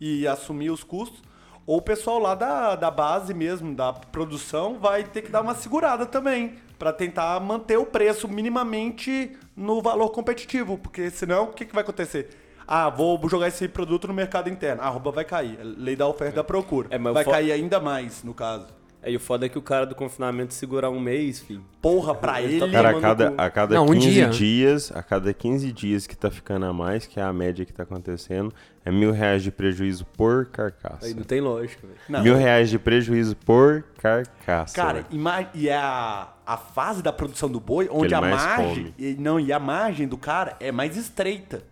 e 0.00 0.24
assumir 0.24 0.70
os 0.70 0.84
custos, 0.84 1.20
ou 1.66 1.78
o 1.78 1.82
pessoal 1.82 2.20
lá 2.20 2.36
da, 2.36 2.76
da 2.76 2.88
base 2.88 3.34
mesmo, 3.34 3.74
da 3.74 3.92
produção, 3.92 4.78
vai 4.78 5.02
ter 5.02 5.22
que 5.22 5.28
dar 5.28 5.40
uma 5.40 5.56
segurada 5.56 6.06
também 6.06 6.54
pra 6.78 6.92
tentar 6.92 7.40
manter 7.40 7.78
o 7.78 7.84
preço 7.84 8.28
minimamente 8.28 9.36
no 9.56 9.82
valor 9.82 10.10
competitivo, 10.10 10.78
porque 10.78 11.10
senão 11.10 11.46
o 11.46 11.52
que, 11.52 11.64
que 11.64 11.74
vai 11.74 11.82
acontecer? 11.82 12.28
Ah, 12.64 12.88
vou 12.88 13.20
jogar 13.28 13.48
esse 13.48 13.66
produto 13.66 14.06
no 14.06 14.14
mercado 14.14 14.48
interno. 14.48 14.82
A 14.82 14.86
arroba 14.86 15.10
vai 15.10 15.24
cair. 15.24 15.58
Lei 15.60 15.96
da 15.96 16.06
oferta 16.06 16.34
e 16.34 16.36
da 16.36 16.44
procura. 16.44 16.86
É, 16.92 16.98
vai 16.98 17.24
cair 17.24 17.50
ainda 17.50 17.80
mais, 17.80 18.22
no 18.22 18.32
caso. 18.32 18.68
Aí 19.08 19.16
o 19.16 19.20
foda 19.20 19.46
é 19.46 19.48
que 19.48 19.56
o 19.56 19.62
cara 19.62 19.86
do 19.86 19.94
confinamento 19.94 20.52
segurar 20.52 20.90
um 20.90 21.00
mês, 21.00 21.40
filho. 21.40 21.64
Porra, 21.80 22.14
pra 22.14 22.42
Ele 22.42 22.58
tá 22.58 22.66
ele. 22.66 22.74
Cara, 22.74 22.90
a 22.90 23.00
cada, 23.00 23.34
a 23.38 23.50
cada 23.50 23.74
Não, 23.74 23.86
um 23.86 23.94
15 23.94 24.10
dia. 24.10 24.28
dias, 24.28 24.92
a 24.94 25.02
cada 25.02 25.32
15 25.32 25.72
dias 25.72 26.06
que 26.06 26.14
tá 26.14 26.30
ficando 26.30 26.66
a 26.66 26.74
mais, 26.74 27.06
que 27.06 27.18
é 27.18 27.22
a 27.22 27.32
média 27.32 27.64
que 27.64 27.72
tá 27.72 27.84
acontecendo, 27.84 28.52
é 28.84 28.90
mil 28.90 29.10
reais 29.10 29.42
de 29.42 29.50
prejuízo 29.50 30.04
por 30.04 30.44
carcaça. 30.50 31.06
Aí 31.06 31.14
não 31.14 31.22
tem 31.22 31.40
lógica, 31.40 31.86
velho. 31.86 32.22
Mil 32.22 32.36
reais 32.36 32.68
de 32.68 32.78
prejuízo 32.78 33.34
por 33.34 33.82
carcaça. 33.96 34.74
Cara, 34.74 35.06
e 35.54 35.70
é 35.70 35.76
a, 35.76 36.28
a 36.44 36.58
fase 36.58 37.02
da 37.02 37.10
produção 37.10 37.48
do 37.48 37.60
boi, 37.60 37.88
onde 37.90 38.14
a 38.14 38.20
margem. 38.20 38.92
E, 38.98 39.14
não, 39.18 39.40
e 39.40 39.50
a 39.54 39.58
margem 39.58 40.06
do 40.06 40.18
cara 40.18 40.54
é 40.60 40.70
mais 40.70 40.98
estreita. 40.98 41.62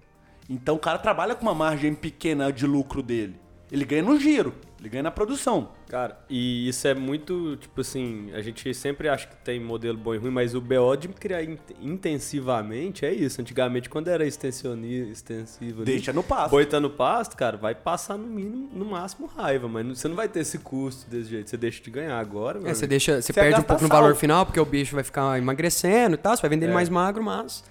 Então 0.48 0.76
o 0.76 0.78
cara 0.78 0.96
trabalha 0.96 1.34
com 1.34 1.42
uma 1.42 1.54
margem 1.54 1.94
pequena 1.94 2.50
de 2.50 2.66
lucro 2.66 3.02
dele. 3.02 3.36
Ele 3.70 3.84
ganha 3.84 4.02
no 4.02 4.18
giro, 4.18 4.54
ele 4.78 4.88
ganha 4.90 5.02
na 5.04 5.10
produção. 5.10 5.70
Cara, 5.88 6.18
e 6.28 6.68
isso 6.68 6.86
é 6.86 6.94
muito, 6.94 7.56
tipo 7.56 7.80
assim, 7.80 8.30
a 8.34 8.42
gente 8.42 8.72
sempre 8.74 9.08
acha 9.08 9.26
que 9.26 9.36
tem 9.36 9.58
modelo 9.58 9.96
bom 9.96 10.14
e 10.14 10.18
ruim, 10.18 10.30
mas 10.30 10.54
o 10.54 10.60
BO 10.60 10.94
de 10.96 11.08
criar 11.08 11.42
in- 11.42 11.56
intensivamente 11.80 13.04
é 13.04 13.12
isso. 13.12 13.40
Antigamente, 13.40 13.88
quando 13.88 14.08
era 14.08 14.26
extensivo 14.26 14.72
ali, 14.74 15.84
Deixa 15.84 16.12
no 16.12 16.22
pasto. 16.22 16.50
boi 16.50 16.66
tá 16.66 16.80
no 16.80 16.90
pasto, 16.90 17.36
cara, 17.36 17.56
vai 17.56 17.74
passar 17.74 18.16
no 18.16 18.26
mínimo, 18.26 18.68
no 18.72 18.84
máximo 18.84 19.26
raiva, 19.26 19.68
mas 19.68 19.84
não- 19.86 19.94
você 19.94 20.08
não 20.08 20.16
vai 20.16 20.28
ter 20.28 20.40
esse 20.40 20.58
custo 20.58 21.08
desse 21.10 21.30
jeito, 21.30 21.50
você 21.50 21.56
deixa 21.56 21.82
de 21.82 21.90
ganhar 21.90 22.18
agora, 22.18 22.58
É, 22.58 22.62
mano. 22.62 22.74
você 22.74 22.86
deixa, 22.86 23.16
você 23.22 23.26
Você 23.26 23.32
perde 23.32 23.60
um 23.60 23.62
pouco 23.62 23.82
no 23.82 23.88
sal. 23.88 24.00
valor 24.02 24.14
final, 24.14 24.44
porque 24.46 24.60
o 24.60 24.64
bicho 24.64 24.94
vai 24.94 25.04
ficar 25.04 25.38
emagrecendo 25.38 26.14
e 26.14 26.18
tal, 26.18 26.36
você 26.36 26.42
vai 26.42 26.50
vender 26.50 26.66
ele 26.66 26.72
É. 26.72 26.74
mais 26.74 26.88
magro, 26.88 27.22
mas. 27.22 27.64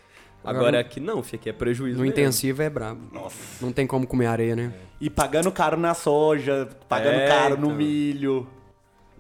Agora 0.44 0.74
no- 0.74 0.78
aqui 0.78 1.00
não, 1.00 1.24
fica, 1.24 1.38
aqui 1.38 1.50
é 1.50 1.54
prejuízo 1.54 1.98
no 1.98 2.04
mesmo. 2.04 2.14
intensivo 2.14 2.62
é 2.62 2.70
brabo. 2.70 3.02
Nossa. 3.12 3.36
Não 3.60 3.72
tem 3.72 3.88
como 3.88 4.06
comer 4.06 4.28
areia, 4.28 4.56
né? 4.56 4.72
E 5.00 5.10
pagando 5.10 5.52
caro 5.52 5.78
na 5.78 5.94
soja, 5.94 6.70
pagando 6.88 7.16
É, 7.18 7.28
caro 7.28 7.58
no 7.58 7.68
então. 7.68 7.78
milho. 7.78 8.48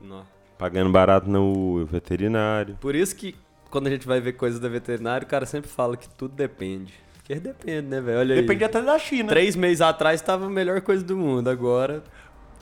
Não. 0.01 0.25
Pagando 0.57 0.89
barato 0.89 1.29
no 1.29 1.85
veterinário. 1.85 2.77
Por 2.79 2.95
isso 2.95 3.15
que 3.15 3.35
quando 3.69 3.87
a 3.87 3.89
gente 3.89 4.07
vai 4.07 4.21
ver 4.21 4.33
coisas 4.33 4.59
da 4.59 4.69
veterinária, 4.69 5.25
o 5.25 5.29
cara 5.29 5.45
sempre 5.45 5.69
fala 5.69 5.97
que 5.97 6.07
tudo 6.07 6.33
depende. 6.33 6.93
Porque 7.17 7.35
depende, 7.35 7.87
né, 7.87 7.99
velho? 7.99 8.19
Olha 8.19 8.35
aí. 8.35 8.41
Depende 8.41 8.63
até 8.63 8.81
da 8.81 8.97
China. 8.99 9.29
Três 9.29 9.55
meses 9.55 9.81
atrás 9.81 10.21
tava 10.21 10.45
a 10.45 10.49
melhor 10.49 10.79
coisa 10.81 11.03
do 11.03 11.17
mundo, 11.17 11.49
agora. 11.49 12.03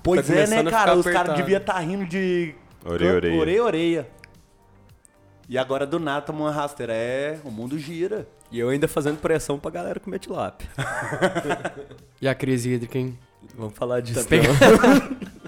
Pois 0.02 0.26
tá 0.26 0.34
é, 0.34 0.48
né, 0.48 0.64
cara? 0.64 0.96
Os 0.96 1.06
caras 1.06 1.36
deviam 1.36 1.60
estar 1.60 1.78
rindo 1.80 2.06
de. 2.06 2.56
Orelha, 2.84 3.16
orelha. 3.16 3.40
Orelha, 3.40 3.64
orelha. 3.64 4.08
E 5.48 5.58
agora 5.58 5.86
do 5.86 6.00
nada 6.00 6.26
toma 6.26 6.46
uma 6.46 6.52
rasteira. 6.52 6.94
É, 6.94 7.40
o 7.44 7.52
mundo 7.52 7.78
gira. 7.78 8.28
E 8.54 8.60
eu 8.60 8.70
ainda 8.70 8.88
fazendo 8.88 9.18
pressão 9.20 9.58
pra 9.58 9.72
galera 9.72 10.00
comer 10.00 10.20
tilápia. 10.20 10.70
E 12.22 12.28
a 12.28 12.34
crise 12.34 12.70
hídrica, 12.70 12.98
hein? 12.98 13.20
Vamos 13.54 13.74
falar 13.78 14.00
disso. 14.00 14.26
Pega- 14.30 14.48
não. 14.48 15.34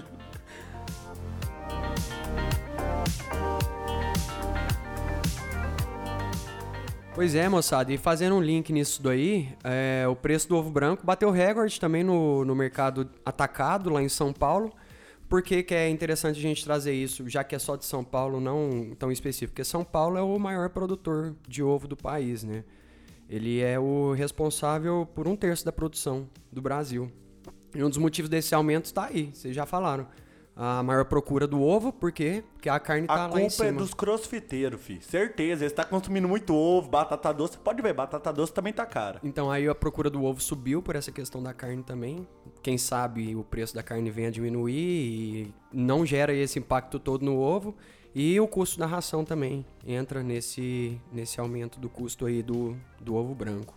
Pois 7.14 7.34
é, 7.34 7.48
moçada, 7.48 7.90
e 7.90 7.96
fazendo 7.96 8.34
um 8.36 8.42
link 8.42 8.70
nisso 8.70 9.02
daí, 9.02 9.48
é, 9.64 10.06
o 10.06 10.14
preço 10.14 10.46
do 10.50 10.56
ovo 10.56 10.68
branco 10.68 11.06
bateu 11.06 11.30
recorde 11.30 11.80
também 11.80 12.04
no, 12.04 12.44
no 12.44 12.54
mercado 12.54 13.08
atacado 13.24 13.88
lá 13.88 14.02
em 14.02 14.08
São 14.08 14.34
Paulo. 14.34 14.70
Por 15.26 15.40
que, 15.42 15.62
que 15.62 15.74
é 15.74 15.88
interessante 15.88 16.38
a 16.38 16.42
gente 16.42 16.62
trazer 16.62 16.92
isso, 16.92 17.26
já 17.26 17.42
que 17.42 17.54
é 17.54 17.58
só 17.58 17.74
de 17.74 17.86
São 17.86 18.04
Paulo, 18.04 18.38
não 18.38 18.94
tão 18.98 19.10
específico? 19.10 19.52
Porque 19.52 19.64
São 19.64 19.82
Paulo 19.82 20.18
é 20.18 20.22
o 20.22 20.38
maior 20.38 20.68
produtor 20.68 21.34
de 21.48 21.62
ovo 21.62 21.88
do 21.88 21.96
país, 21.96 22.42
né? 22.44 22.62
Ele 23.28 23.60
é 23.60 23.78
o 23.78 24.12
responsável 24.12 25.06
por 25.14 25.26
um 25.26 25.36
terço 25.36 25.64
da 25.64 25.72
produção 25.72 26.28
do 26.52 26.60
Brasil. 26.62 27.10
E 27.74 27.82
um 27.82 27.88
dos 27.88 27.98
motivos 27.98 28.28
desse 28.28 28.54
aumento 28.54 28.86
está 28.86 29.06
aí, 29.06 29.30
vocês 29.34 29.54
já 29.54 29.66
falaram. 29.66 30.06
A 30.58 30.82
maior 30.82 31.04
procura 31.04 31.46
do 31.46 31.60
ovo, 31.60 31.92
por 31.92 32.10
quê? 32.10 32.42
Porque 32.54 32.66
a 32.70 32.80
carne 32.80 33.06
tá 33.06 33.12
A 33.12 33.26
lá 33.26 33.26
em 33.26 33.30
culpa 33.42 33.50
cima. 33.50 33.68
é 33.68 33.72
dos 33.72 33.92
crossfiteiros, 33.92 34.80
fi. 34.80 34.98
Certeza. 35.02 35.64
Eles 35.64 35.72
estão 35.72 35.84
consumindo 35.84 36.26
muito 36.26 36.54
ovo, 36.54 36.88
batata 36.88 37.30
doce. 37.30 37.58
Pode 37.58 37.82
ver, 37.82 37.92
batata 37.92 38.32
doce 38.32 38.54
também 38.54 38.72
tá 38.72 38.86
cara. 38.86 39.20
Então 39.22 39.50
aí 39.50 39.68
a 39.68 39.74
procura 39.74 40.08
do 40.08 40.24
ovo 40.24 40.40
subiu 40.40 40.80
por 40.80 40.96
essa 40.96 41.12
questão 41.12 41.42
da 41.42 41.52
carne 41.52 41.82
também. 41.82 42.26
Quem 42.62 42.78
sabe 42.78 43.36
o 43.36 43.44
preço 43.44 43.74
da 43.74 43.82
carne 43.82 44.10
vem 44.10 44.24
a 44.28 44.30
diminuir 44.30 44.72
e 44.72 45.54
não 45.70 46.06
gera 46.06 46.32
esse 46.32 46.58
impacto 46.58 46.98
todo 46.98 47.22
no 47.22 47.36
ovo. 47.36 47.76
E 48.18 48.40
o 48.40 48.48
custo 48.48 48.78
da 48.78 48.86
ração 48.86 49.26
também 49.26 49.62
entra 49.86 50.22
nesse, 50.22 50.98
nesse 51.12 51.38
aumento 51.38 51.78
do 51.78 51.86
custo 51.86 52.24
aí 52.24 52.42
do, 52.42 52.74
do 52.98 53.14
ovo 53.14 53.34
branco. 53.34 53.74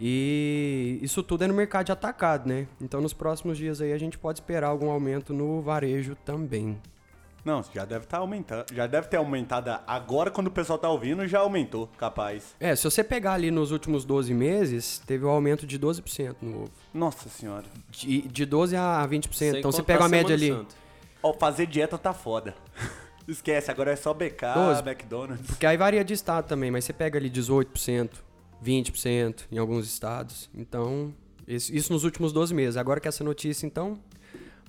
E 0.00 1.00
isso 1.02 1.24
tudo 1.24 1.42
é 1.42 1.48
no 1.48 1.54
mercado 1.54 1.86
de 1.86 1.90
atacado, 1.90 2.48
né? 2.48 2.68
Então 2.80 3.00
nos 3.00 3.12
próximos 3.12 3.58
dias 3.58 3.80
aí 3.80 3.92
a 3.92 3.98
gente 3.98 4.16
pode 4.16 4.38
esperar 4.38 4.68
algum 4.68 4.90
aumento 4.90 5.34
no 5.34 5.60
varejo 5.60 6.16
também. 6.24 6.80
Não, 7.44 7.64
já 7.74 7.84
deve 7.84 8.04
estar 8.04 8.18
aumentando. 8.18 8.64
Já 8.72 8.86
deve 8.86 9.08
ter 9.08 9.16
aumentado. 9.16 9.76
Agora, 9.88 10.30
quando 10.30 10.46
o 10.46 10.52
pessoal 10.52 10.78
tá 10.78 10.88
ouvindo, 10.88 11.26
já 11.26 11.40
aumentou, 11.40 11.88
capaz. 11.98 12.54
É, 12.60 12.76
se 12.76 12.84
você 12.84 13.02
pegar 13.02 13.32
ali 13.32 13.50
nos 13.50 13.72
últimos 13.72 14.04
12 14.04 14.32
meses, 14.32 15.02
teve 15.04 15.24
um 15.24 15.30
aumento 15.30 15.66
de 15.66 15.80
12% 15.80 16.36
no 16.40 16.62
ovo. 16.62 16.72
Nossa 16.94 17.28
senhora. 17.28 17.64
De, 17.90 18.22
de 18.22 18.46
12 18.46 18.76
a 18.76 19.04
20%. 19.10 19.32
Sem 19.34 19.58
então 19.58 19.72
você 19.72 19.82
pega 19.82 20.04
a 20.04 20.08
média 20.08 20.32
ali. 20.32 20.64
Ó, 21.20 21.32
fazer 21.32 21.66
dieta 21.66 21.98
tá 21.98 22.12
foda. 22.12 22.54
Esquece, 23.26 23.70
agora 23.70 23.92
é 23.92 23.96
só 23.96 24.12
BK, 24.12 24.54
Doze. 24.54 24.82
McDonald's. 24.82 25.46
Porque 25.46 25.64
aí 25.66 25.76
varia 25.76 26.04
de 26.04 26.12
estado 26.12 26.46
também, 26.46 26.70
mas 26.70 26.84
você 26.84 26.92
pega 26.92 27.18
ali 27.18 27.30
18%, 27.30 28.10
20% 28.62 29.44
em 29.50 29.58
alguns 29.58 29.86
estados. 29.86 30.50
Então, 30.54 31.14
isso, 31.48 31.74
isso 31.74 31.92
nos 31.92 32.04
últimos 32.04 32.32
12 32.32 32.52
meses. 32.54 32.76
Agora 32.76 33.00
que 33.00 33.08
essa 33.08 33.24
notícia, 33.24 33.66
então, 33.66 33.98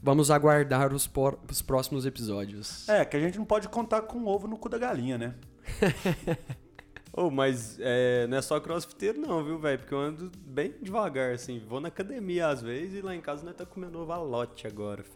vamos 0.02 0.32
aguardar 0.32 0.94
os, 0.94 1.06
por- 1.06 1.38
os 1.52 1.62
próximos 1.62 2.06
episódios. 2.06 2.88
É, 2.88 3.04
que 3.04 3.18
a 3.18 3.20
gente 3.20 3.38
não 3.38 3.46
pode 3.46 3.68
contar 3.68 4.04
com 4.04 4.20
o 4.20 4.28
ovo 4.28 4.48
no 4.48 4.58
cu 4.58 4.70
da 4.70 4.78
galinha, 4.78 5.18
né? 5.18 5.36
Ô, 7.12 7.30
mas 7.32 7.78
é, 7.80 8.28
não 8.28 8.38
é 8.38 8.42
só 8.42 8.60
crossfiteiro 8.60 9.20
não, 9.20 9.44
viu, 9.44 9.58
velho? 9.58 9.80
Porque 9.80 9.94
eu 9.94 10.00
ando 10.00 10.30
bem 10.46 10.74
devagar, 10.82 11.34
assim. 11.34 11.60
Vou 11.66 11.80
na 11.80 11.88
academia 11.88 12.48
às 12.48 12.62
vezes 12.62 13.00
e 13.00 13.02
lá 13.02 13.16
em 13.16 13.22
casa 13.22 13.44
nós 13.46 13.56
tá 13.56 13.66
comendo 13.66 14.00
ovalote 14.00 14.68
agora. 14.68 15.04
fi. 15.04 15.12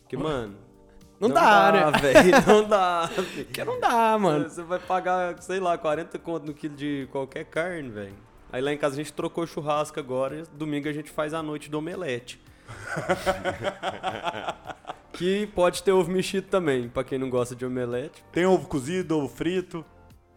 Porque, 0.00 0.16
mano... 0.16 0.67
Não 1.20 1.28
dá, 1.28 1.72
né? 1.72 1.98
velho. 1.98 2.30
Não 2.46 2.68
dá. 2.68 3.10
Porque 3.14 3.64
não 3.64 3.80
dá, 3.80 4.18
mano. 4.18 4.48
Você 4.48 4.62
vai 4.62 4.78
pagar, 4.78 5.40
sei 5.42 5.58
lá, 5.58 5.76
40 5.76 6.18
conto 6.18 6.46
no 6.46 6.54
quilo 6.54 6.76
de 6.76 7.08
qualquer 7.10 7.44
carne, 7.44 7.88
velho. 7.88 8.14
Aí 8.52 8.62
lá 8.62 8.72
em 8.72 8.78
casa 8.78 8.94
a 8.94 8.98
gente 8.98 9.12
trocou 9.12 9.46
churrasco 9.46 10.00
agora 10.00 10.44
domingo 10.52 10.88
a 10.88 10.92
gente 10.92 11.10
faz 11.10 11.34
a 11.34 11.42
noite 11.42 11.68
do 11.68 11.78
omelete. 11.78 12.40
que 15.12 15.46
pode 15.48 15.82
ter 15.82 15.92
ovo 15.92 16.10
mexido 16.10 16.46
também, 16.48 16.88
pra 16.88 17.02
quem 17.02 17.18
não 17.18 17.28
gosta 17.28 17.54
de 17.54 17.66
omelete. 17.66 18.24
Tem 18.30 18.46
ovo 18.46 18.68
cozido, 18.68 19.18
ovo 19.18 19.28
frito, 19.28 19.84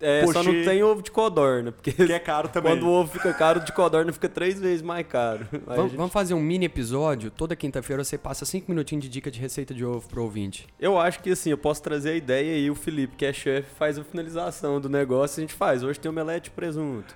É, 0.02 0.26
só 0.28 0.42
não 0.44 0.52
tem 0.64 0.82
ovo 0.84 1.02
de 1.02 1.12
codorna, 1.12 1.72
porque 1.74 1.92
que 1.92 2.12
é 2.12 2.20
caro 2.20 2.50
também. 2.50 2.72
quando 2.74 2.84
o 2.88 2.92
ovo 2.92 3.12
fica 3.12 3.34
caro, 3.34 3.60
o 3.60 3.64
de 3.64 3.72
codorna 3.72 4.12
fica 4.12 4.28
três 4.28 4.60
vezes 4.60 4.82
mais 4.82 5.06
caro. 5.08 5.46
Vamos, 5.66 5.84
gente- 5.92 5.96
vamos 5.98 6.12
fazer 6.12 6.34
um 6.34 6.40
mini 6.40 6.66
episódio. 6.66 7.30
Toda 7.30 7.56
quinta-feira 7.56 8.04
você 8.04 8.18
passa 8.18 8.44
5 8.46 8.70
minutinhos 8.72 9.04
de 9.04 9.10
dica 9.10 9.30
de 9.30 9.40
receita 9.40 9.74
de 9.74 9.86
ovo 9.86 10.08
pro 10.08 10.24
ouvinte. 10.24 10.66
Eu 10.80 10.98
acho 11.00 11.20
que 11.22 11.30
assim, 11.32 11.52
eu 11.52 11.58
posso 11.58 11.82
trazer 11.84 12.10
a 12.12 12.16
ideia 12.16 12.58
e 12.58 12.70
o 12.72 12.76
Felipe, 12.76 13.16
que 13.16 13.26
é 13.26 13.32
chefe, 13.32 13.68
faz 13.78 13.98
a 14.00 14.04
finalização 14.04 14.82
do 14.82 14.90
negócio 14.90 15.40
e 15.40 15.44
a 15.44 15.48
gente 15.48 15.54
faz. 15.56 15.84
Hoje 15.84 16.00
tem 16.00 16.10
omelete 16.10 16.50
e 16.50 16.52
presunto. 16.52 17.16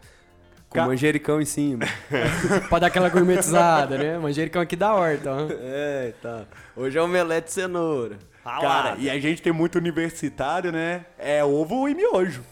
Com 0.70 0.80
Ca- 0.80 0.86
manjericão 0.88 1.40
em 1.42 1.46
cima. 1.46 1.86
pra 2.70 2.80
dar 2.80 2.88
aquela 2.88 3.10
gourmetizada, 3.10 3.98
né? 3.98 4.18
Manjericão 4.20 4.62
aqui 4.62 4.76
da 4.76 4.94
horta, 4.94 5.32
ó. 5.32 5.48
é, 5.52 6.14
tá. 6.22 6.44
Hoje 6.76 6.98
é 6.98 7.02
omelete 7.02 7.50
e 7.50 7.54
cenoura. 7.54 8.18
Cara, 8.44 8.96
e 9.00 9.10
a 9.10 9.18
gente 9.20 9.42
tem 9.42 9.52
muito 9.54 9.78
universitário, 9.78 10.72
né? 10.72 11.06
É 11.18 11.44
ovo 11.44 11.88
e 11.90 11.96
miojo. 11.96 12.44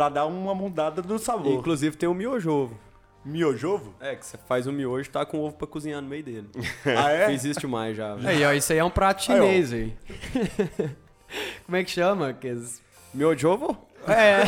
Pra 0.00 0.08
dar 0.08 0.24
uma 0.24 0.54
mudada 0.54 1.02
do 1.02 1.18
sabor. 1.18 1.52
Inclusive 1.52 1.94
tem 1.94 2.08
o 2.08 2.14
miojo 2.14 2.50
ovo. 2.50 2.78
Miojovo? 3.22 3.92
É, 4.00 4.16
que 4.16 4.24
você 4.24 4.38
faz 4.48 4.66
o 4.66 4.72
miojo 4.72 5.06
e 5.10 5.12
tá 5.12 5.26
com 5.26 5.38
ovo 5.40 5.54
pra 5.54 5.66
cozinhar 5.66 6.00
no 6.00 6.08
meio 6.08 6.24
dele. 6.24 6.48
Ah, 6.96 7.10
é? 7.10 7.26
Não 7.26 7.34
existe 7.34 7.66
mais 7.66 7.94
já. 7.94 8.14
velho. 8.14 8.26
Aí, 8.26 8.42
ó, 8.46 8.52
isso 8.54 8.72
aí 8.72 8.78
é 8.78 8.84
um 8.84 8.88
prato 8.88 9.22
chinês, 9.22 9.74
aí. 9.74 9.92
Como 11.66 11.76
é 11.76 11.84
que 11.84 11.90
chama? 11.90 12.32
Que 12.32 12.48
es- 12.48 12.80
Miojo 13.12 13.50
ovo? 13.50 13.76
É. 14.08 14.40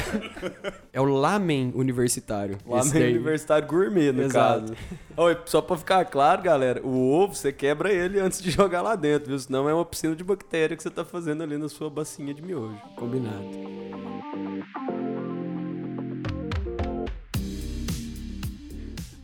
É 0.94 1.00
o 1.00 1.04
lamen 1.04 1.70
universitário. 1.74 2.56
Daí. 2.92 3.12
Universitário 3.12 3.66
Gourmet, 3.68 4.10
no 4.12 4.22
Exato. 4.22 4.60
caso. 4.60 4.76
Oi, 5.16 5.38
só 5.46 5.60
pra 5.62 5.76
ficar 5.76 6.04
claro, 6.06 6.42
galera, 6.42 6.80
o 6.82 7.12
ovo 7.12 7.34
você 7.34 7.50
quebra 7.52 7.90
ele 7.92 8.18
antes 8.20 8.40
de 8.42 8.50
jogar 8.50 8.80
lá 8.82 8.94
dentro, 8.94 9.28
viu? 9.28 9.38
Senão 9.38 9.68
é 9.68 9.74
uma 9.74 9.84
piscina 9.86 10.14
de 10.16 10.22
bactéria 10.24 10.76
que 10.76 10.82
você 10.82 10.90
tá 10.90 11.02
fazendo 11.04 11.42
ali 11.42 11.56
na 11.58 11.68
sua 11.70 11.88
bacinha 11.90 12.32
de 12.34 12.42
miojo. 12.42 12.76
Combinado. 12.96 13.42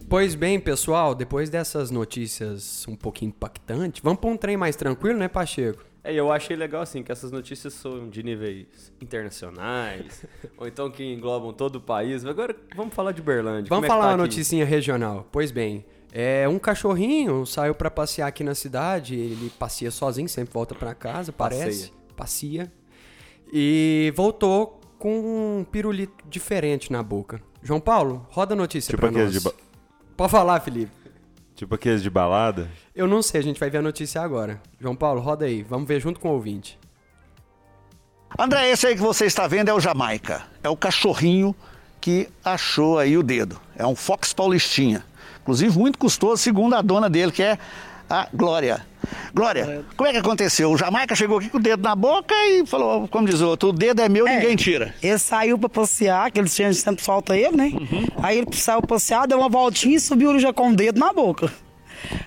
Pois 0.08 0.34
bem, 0.34 0.58
pessoal, 0.58 1.14
depois 1.14 1.50
dessas 1.50 1.90
notícias 1.90 2.86
um 2.88 2.96
pouquinho 2.96 3.28
impactantes, 3.28 4.00
vamos 4.02 4.20
pra 4.20 4.30
um 4.30 4.36
trem 4.36 4.56
mais 4.56 4.74
tranquilo, 4.74 5.18
né, 5.18 5.28
Pacheco? 5.28 5.84
É, 6.02 6.14
e 6.14 6.16
eu 6.16 6.32
achei 6.32 6.56
legal 6.56 6.80
assim 6.80 7.02
que 7.02 7.12
essas 7.12 7.30
notícias 7.30 7.74
são 7.74 8.08
de 8.08 8.22
níveis 8.22 8.90
internacionais, 9.02 10.24
ou 10.56 10.66
então 10.66 10.90
que 10.90 11.04
englobam 11.04 11.52
todo 11.52 11.76
o 11.76 11.80
país. 11.80 12.24
Agora 12.24 12.56
vamos 12.74 12.94
falar 12.94 13.12
de 13.12 13.20
Berlândia. 13.20 13.68
Vamos 13.68 13.84
Como 13.84 13.84
é 13.84 13.88
falar 13.88 14.00
tá 14.02 14.08
uma 14.08 14.14
aqui? 14.14 14.22
noticinha 14.22 14.64
regional. 14.64 15.26
Pois 15.30 15.50
bem, 15.50 15.84
é 16.10 16.48
um 16.48 16.58
cachorrinho 16.58 17.44
saiu 17.44 17.74
pra 17.74 17.90
passear 17.90 18.28
aqui 18.28 18.42
na 18.42 18.54
cidade, 18.54 19.14
ele 19.14 19.50
passeia 19.58 19.90
sozinho, 19.90 20.28
sempre 20.28 20.54
volta 20.54 20.74
pra 20.74 20.94
casa, 20.94 21.32
parece. 21.32 21.92
Passeia. 22.16 22.72
E 23.52 24.10
voltou 24.16 24.80
com 24.98 25.58
um 25.60 25.64
pirulito 25.64 26.14
diferente 26.26 26.90
na 26.90 27.02
boca. 27.02 27.42
João 27.62 27.80
Paulo, 27.80 28.26
roda 28.30 28.54
a 28.54 28.56
notícia 28.56 28.90
Tipo 28.90 29.02
pra 29.02 29.10
nós. 29.10 29.32
de 29.32 29.40
ba- 29.40 29.52
Pode 30.18 30.32
falar, 30.32 30.58
Felipe. 30.58 30.90
Tipo 31.54 31.76
aqueles 31.76 32.02
de 32.02 32.10
balada. 32.10 32.68
Eu 32.92 33.06
não 33.06 33.22
sei, 33.22 33.38
a 33.38 33.44
gente 33.44 33.60
vai 33.60 33.70
ver 33.70 33.78
a 33.78 33.82
notícia 33.82 34.20
agora. 34.20 34.60
João 34.80 34.96
Paulo, 34.96 35.20
roda 35.20 35.44
aí. 35.44 35.62
Vamos 35.62 35.86
ver 35.86 36.00
junto 36.00 36.18
com 36.18 36.30
o 36.30 36.32
ouvinte. 36.32 36.76
André, 38.36 38.68
esse 38.68 38.84
aí 38.84 38.96
que 38.96 39.00
você 39.00 39.26
está 39.26 39.46
vendo 39.46 39.68
é 39.68 39.72
o 39.72 39.78
Jamaica. 39.78 40.42
É 40.60 40.68
o 40.68 40.76
cachorrinho 40.76 41.54
que 42.00 42.28
achou 42.44 42.98
aí 42.98 43.16
o 43.16 43.22
dedo. 43.22 43.60
É 43.76 43.86
um 43.86 43.94
Fox 43.94 44.32
Paulistinha. 44.32 45.04
Inclusive 45.40 45.78
muito 45.78 46.00
custoso, 46.00 46.42
segundo 46.42 46.74
a 46.74 46.82
dona 46.82 47.08
dele, 47.08 47.30
que 47.30 47.44
é 47.44 47.56
a 48.08 48.28
Glória. 48.32 48.86
Glória, 49.34 49.84
como 49.96 50.08
é 50.08 50.12
que 50.12 50.18
aconteceu? 50.18 50.70
O 50.70 50.76
Jamaica 50.76 51.14
chegou 51.14 51.38
aqui 51.38 51.48
com 51.48 51.58
o 51.58 51.60
dedo 51.62 51.82
na 51.82 51.94
boca 51.94 52.34
e 52.34 52.66
falou, 52.66 53.06
como 53.08 53.26
diz 53.26 53.40
o 53.40 53.48
outro, 53.48 53.68
o 53.70 53.72
dedo 53.72 54.02
é 54.02 54.08
meu, 54.08 54.26
É. 54.26 54.36
ninguém 54.38 54.56
tira. 54.56 54.94
Ele 55.02 55.18
saiu 55.18 55.58
pra 55.58 55.68
passear, 55.68 56.30
que 56.30 56.38
ele 56.40 56.48
sempre 56.48 57.02
solta 57.02 57.36
ele, 57.36 57.56
né? 57.56 57.72
Aí 58.22 58.38
ele 58.38 58.48
saiu 58.52 58.82
passear, 58.82 59.26
deu 59.26 59.38
uma 59.38 59.48
voltinha 59.48 59.96
e 59.96 60.00
subiu 60.00 60.38
já 60.38 60.52
com 60.52 60.70
o 60.70 60.76
dedo 60.76 60.98
na 60.98 61.12
boca. 61.12 61.50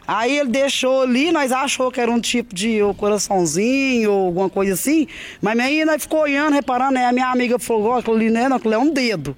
Aí 0.08 0.38
ele 0.38 0.50
deixou 0.50 1.02
ali, 1.04 1.32
nós 1.32 1.52
achou 1.52 1.92
que 1.92 2.00
era 2.02 2.12
um 2.12 2.20
tipo 2.20 2.54
de 2.54 2.80
coraçãozinho 2.98 4.12
ou 4.12 4.26
alguma 4.28 4.50
coisa 4.50 4.74
assim, 4.74 5.08
mas 5.42 5.58
aí 5.60 5.86
nós 5.86 6.02
ficou 6.02 6.22
olhando, 6.22 6.54
reparando, 6.54 6.94
né? 6.94 7.06
A 7.06 7.12
minha 7.12 7.28
amiga 7.28 7.58
falou, 7.58 7.92
ó, 7.92 8.00
aquilo 8.00 8.16
ali, 8.16 8.30
né? 8.30 8.50
Não, 8.50 8.58
aquilo 8.58 8.74
é 8.74 8.78
um 8.78 8.92
dedo. 8.92 9.36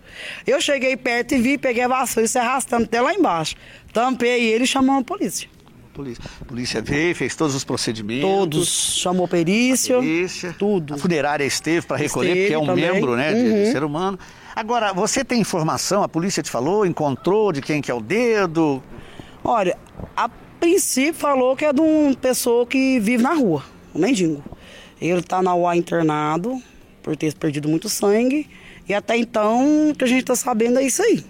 Eu 0.48 0.60
cheguei 0.62 0.96
perto 0.98 1.36
e 1.36 1.38
vi, 1.38 1.58
peguei 1.58 1.84
a 1.84 1.88
vassoura 1.88 2.26
e 2.26 2.30
se 2.30 2.40
arrastando 2.40 2.86
até 2.86 3.00
lá 3.02 3.14
embaixo. 3.14 3.56
Tampei 3.92 4.46
ele 4.52 4.64
e 4.64 4.68
chamou 4.68 4.98
a 5.00 5.04
polícia. 5.04 5.48
Polícia, 5.94 6.24
polícia 6.48 6.82
veio, 6.82 7.16
fez 7.16 7.36
todos 7.36 7.54
os 7.56 7.64
procedimentos. 7.64 8.24
Todos, 8.28 8.68
chamou 9.00 9.28
perícia, 9.28 9.96
Polícia. 9.98 10.56
tudo. 10.58 10.96
A 10.96 10.98
funerária 10.98 11.44
esteve 11.46 11.86
para 11.86 11.98
recolher, 11.98 12.30
Esteve 12.30 12.42
porque 12.42 12.54
é 12.56 12.58
um 12.60 12.66
também. 12.66 12.92
membro 12.92 13.16
né, 13.16 13.32
de- 13.34 13.44
de 13.44 13.50
Uhum. 13.68 13.72
ser 13.72 13.84
humano. 13.84 14.18
Agora, 14.56 14.92
você 14.94 15.24
tem 15.24 15.40
informação, 15.42 16.02
a 16.04 16.10
polícia 16.10 16.42
te 16.42 16.50
falou, 16.50 16.86
encontrou 16.86 17.52
de 17.52 17.62
quem 17.62 17.82
que 17.82 17.92
é 17.92 17.94
o 17.94 18.02
dedo? 18.02 18.82
Olha, 19.44 19.78
a 20.18 20.28
princípio 20.60 21.14
falou 21.14 21.56
que 21.56 21.66
é 21.66 21.72
de 21.74 21.82
uma 21.82 22.16
pessoa 22.16 22.66
que 22.66 23.00
vive 23.00 23.22
na 23.22 23.34
rua, 23.34 23.64
um 23.94 24.00
mendigo. 24.00 24.44
Ele 25.00 25.22
tá 25.22 25.42
na 25.42 25.54
UA 25.54 25.76
internado 25.76 26.62
por 27.04 27.16
ter 27.18 27.34
perdido 27.36 27.68
muito 27.70 27.88
sangue. 27.90 28.50
E 28.88 28.94
até 28.94 29.16
então, 29.18 29.90
o 29.92 29.96
que 29.96 30.04
a 30.04 30.08
gente 30.08 30.24
tá 30.26 30.36
sabendo 30.36 30.80
é 30.80 30.84
isso 30.84 31.02
aí. 31.04 31.24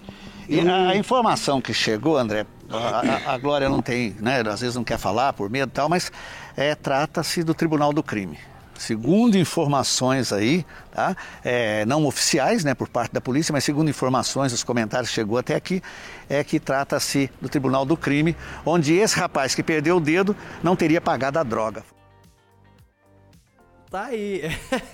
E 0.48 0.60
a, 0.60 0.90
a 0.90 0.96
informação 0.96 1.60
que 1.62 1.74
chegou, 1.74 2.18
André, 2.18 2.46
a, 2.78 3.34
a- 3.34 3.38
Glória 3.38 3.70
não 3.70 3.82
tem, 3.82 4.16
né? 4.20 4.42
Às 4.42 4.62
vezes 4.62 4.76
não 4.76 4.84
quer 4.84 4.98
falar 4.98 5.34
por 5.34 5.50
medo 5.50 5.70
e 5.70 5.74
tal, 5.74 5.90
mas 5.90 6.12
é, 6.56 6.76
trata-se 6.76 7.44
do 7.44 7.54
Tribunal 7.54 7.92
do 7.94 8.02
Crime. 8.04 8.38
Segundo 8.76 9.38
informações 9.38 10.34
aí, 10.34 10.66
tá? 10.92 11.16
É, 11.44 11.86
não 11.86 12.06
oficiais, 12.06 12.64
né, 12.64 12.74
por 12.74 12.90
parte 12.90 13.14
da 13.14 13.22
polícia, 13.22 13.54
mas 13.54 13.64
segundo 13.64 13.90
informações, 13.90 14.52
os 14.52 14.64
comentários 14.64 15.10
que 15.10 15.16
chegou 15.16 15.38
até 15.38 15.56
aqui, 15.56 15.82
é 16.28 16.44
que 16.44 16.60
trata-se 16.60 17.30
do 17.40 17.48
Tribunal 17.48 17.86
do 17.86 17.96
Crime, 17.96 18.36
onde 18.66 18.94
esse 18.96 19.18
rapaz 19.18 19.54
que 19.54 19.62
perdeu 19.64 19.98
o 19.98 20.02
dedo 20.02 20.36
não 20.64 20.76
teria 20.76 21.00
pagado 21.00 21.38
a 21.40 21.44
droga. 21.44 21.84
Tá 23.92 24.06
aí. 24.06 24.42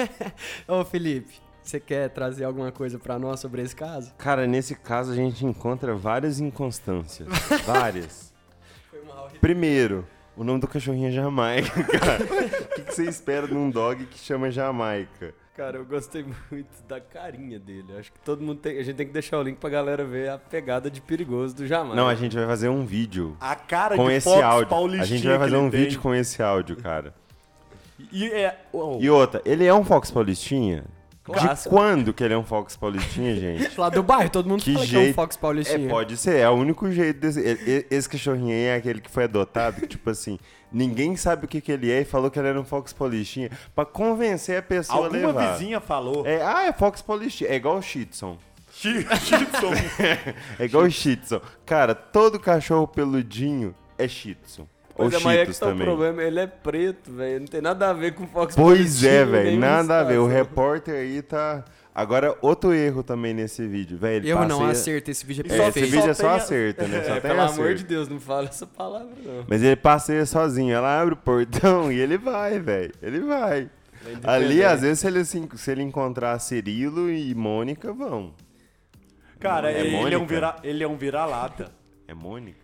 Ô, 0.67 0.83
Felipe, 0.83 1.33
Você 1.69 1.79
quer 1.79 2.09
trazer 2.09 2.45
alguma 2.45 2.71
coisa 2.71 2.97
pra 2.97 3.19
nós 3.19 3.39
sobre 3.39 3.61
esse 3.61 3.75
caso? 3.75 4.11
Cara, 4.17 4.47
nesse 4.47 4.73
caso 4.73 5.11
a 5.11 5.15
gente 5.15 5.45
encontra 5.45 5.93
várias 5.93 6.39
inconstâncias. 6.39 7.27
várias. 7.63 8.33
Primeiro, 9.39 10.07
o 10.35 10.43
nome 10.43 10.59
do 10.59 10.67
cachorrinho 10.67 11.09
é 11.09 11.11
Jamaica, 11.11 11.83
cara. 11.99 12.25
O 12.59 12.73
que, 12.73 12.81
que 12.81 12.95
você 12.95 13.03
espera 13.03 13.47
de 13.47 13.53
um 13.53 13.69
dog 13.69 14.03
que 14.07 14.17
chama 14.17 14.49
Jamaica? 14.49 15.35
Cara, 15.55 15.77
eu 15.77 15.85
gostei 15.85 16.25
muito 16.49 16.69
da 16.88 16.99
carinha 16.99 17.59
dele. 17.59 17.95
Acho 17.99 18.11
que 18.13 18.19
todo 18.21 18.41
mundo 18.41 18.59
tem. 18.61 18.79
A 18.79 18.83
gente 18.83 18.95
tem 18.95 19.05
que 19.05 19.13
deixar 19.13 19.38
o 19.38 19.43
link 19.43 19.57
pra 19.57 19.69
galera 19.69 20.03
ver 20.03 20.31
a 20.31 20.39
pegada 20.39 20.89
de 20.89 20.99
perigoso 21.01 21.55
do 21.55 21.67
Jamaica. 21.67 21.95
Não, 21.95 22.07
a 22.07 22.15
gente 22.15 22.35
vai 22.35 22.47
fazer 22.47 22.69
um 22.69 22.83
vídeo 22.83 23.38
A 23.39 23.55
cara 23.55 23.95
com 23.95 24.07
de 24.07 24.13
esse 24.13 24.27
Fox 24.27 24.41
áudio. 24.41 24.67
Paulistinha 24.69 25.03
A 25.03 25.05
gente 25.05 25.27
vai 25.27 25.38
fazer 25.38 25.57
um 25.57 25.69
tem. 25.69 25.83
vídeo 25.83 26.01
com 26.01 26.15
esse 26.15 26.41
áudio, 26.41 26.77
cara. 26.77 27.13
E 28.11 28.25
é. 28.25 28.57
oh, 28.73 28.97
E 28.99 29.07
outra, 29.07 29.39
ele 29.45 29.65
é 29.65 29.73
um 29.73 29.85
Fox 29.85 30.09
Paulistinha? 30.09 30.85
De 31.33 31.39
Clássico. 31.39 31.69
quando 31.75 32.13
que 32.13 32.24
ele 32.24 32.33
é 32.33 32.38
um 32.38 32.43
Fox 32.43 32.75
Paulistinha, 32.75 33.36
gente? 33.36 33.79
Lá 33.79 33.89
do 33.89 34.01
bairro, 34.03 34.29
todo 34.29 34.48
mundo 34.50 34.63
Que 34.63 34.74
fala 34.74 34.86
que 34.86 34.95
é 34.95 35.00
um 35.00 35.01
jeito- 35.03 35.15
Fox 35.15 35.36
É, 35.36 35.39
Paulistinha. 35.39 35.89
pode 35.89 36.17
ser, 36.17 36.36
é 36.38 36.50
o 36.50 36.53
único 36.53 36.91
jeito 36.91 37.19
desse. 37.19 37.86
Esse 37.89 38.09
cachorrinho 38.09 38.50
aí 38.53 38.63
é 38.63 38.75
aquele 38.75 39.01
que 39.01 39.09
foi 39.09 39.25
adotado, 39.25 39.81
que, 39.81 39.88
tipo 39.88 40.09
assim, 40.09 40.38
ninguém 40.71 41.15
sabe 41.15 41.45
o 41.45 41.48
que, 41.48 41.62
que 41.62 41.71
ele 41.71 41.91
é 41.91 42.01
e 42.01 42.05
falou 42.05 42.29
que 42.31 42.38
ele 42.39 42.48
era 42.48 42.59
um 42.59 42.65
Fox 42.65 42.91
Paulistinha 42.93 43.50
pra 43.75 43.86
convencer 43.86 44.57
a 44.59 44.62
pessoa 44.62 45.00
a 45.01 45.05
alguma 45.05 45.27
levar. 45.27 45.53
vizinha 45.53 45.79
falou. 45.79 46.25
É, 46.25 46.41
ah, 46.41 46.65
é 46.65 46.74
Fox 46.74 47.01
Paulistinha. 47.01 47.50
É 47.50 47.55
igual 47.55 47.77
o. 47.77 47.81
Shih 47.81 48.05
Tzu. 48.05 48.38
É 50.59 50.65
igual 50.65 50.86
o 50.86 50.89
Tzu. 50.89 51.41
Cara, 51.65 51.93
todo 51.95 52.39
cachorro 52.39 52.88
peludinho 52.88 53.74
é 53.98 54.07
Shih 54.07 54.36
Tzu. 55.00 55.03
Ou 55.03 55.10
Pois 55.10 55.13
é, 55.22 55.25
mas 55.25 55.25
é 55.25 55.38
que 55.39 55.46
Cheetos 55.46 55.60
tá 55.60 55.65
o 55.65 55.70
também. 55.70 55.86
problema, 55.88 56.24
ele 56.24 56.39
é 56.39 56.48
preto, 56.48 57.12
velho. 57.12 57.39
Não 57.41 57.48
tem 57.48 57.62
nada 57.62 57.89
a 57.89 57.94
ver 57.94 58.13
com 58.13 58.24
o 58.24 58.27
Fox 58.27 58.56
Pois 58.56 59.03
é, 59.03 59.25
velho. 59.25 59.60
Nada 59.60 60.00
a 60.00 60.03
ver. 60.03 60.20
O 60.20 60.27
repórter 60.27 60.96
aí 60.96 61.22
tá. 61.22 61.63
Agora, 61.94 62.38
outro 62.41 62.74
erro 62.74 63.03
também 63.03 63.34
nesse 63.34 63.68
vídeo, 63.68 63.98
velho. 63.98 64.25
Eu 64.25 64.38
não 64.48 64.60
passeia- 64.60 64.72
acerto, 64.72 65.12
esse 65.12 65.25
vídeo 65.25 65.44
é 65.46 65.50
só- 65.50 65.53
É, 65.53 65.68
esse 65.68 65.74
perfeito. 65.74 65.91
vídeo 65.96 66.10
é 66.12 66.13
só 66.13 66.22
só 66.24 66.27
tem 66.29 66.32
a- 66.32 66.36
acerta, 66.36 66.88
né? 66.88 67.03
Só 67.03 67.10
É, 67.12 67.13
tem 67.20 67.22
pelo 67.22 67.41
amor 67.41 67.50
acerto. 67.51 67.75
de 67.75 67.84
Deus, 67.84 68.08
não 68.08 68.20
fala 68.20 68.48
essa 68.48 68.65
palavra, 68.68 69.10
não. 69.25 69.44
Mas 69.50 69.62
ele 69.63 69.75
passeia 69.75 70.25
sozinho. 70.25 70.74
Ela 70.74 71.01
abre 71.01 71.13
o 71.15 71.18
portão 71.18 71.91
e 71.91 72.00
ele 72.00 72.18
vai, 72.18 72.58
velho. 72.60 72.94
Ele 73.01 73.20
vai. 73.22 73.70
É 74.24 74.29
Ali, 74.29 74.63
às 74.63 74.79
vezes, 74.82 75.00
se 75.00 75.08
ele, 75.08 75.25
se, 75.25 75.46
se 75.56 75.72
ele 75.72 75.82
encontrar 75.84 76.39
Cirilo 76.39 77.10
e 77.12 77.36
Mônica, 77.36 77.91
vão. 77.91 78.34
Cara, 79.39 79.70
É 79.72 79.82
ele, 79.82 80.13
é 80.15 80.18
um 80.18 80.25
vira, 80.25 80.56
ele 80.63 80.84
é 80.84 80.88
um 80.88 80.96
vira-lata. 80.98 81.72
É 82.08 82.13
Mônica? 82.13 82.59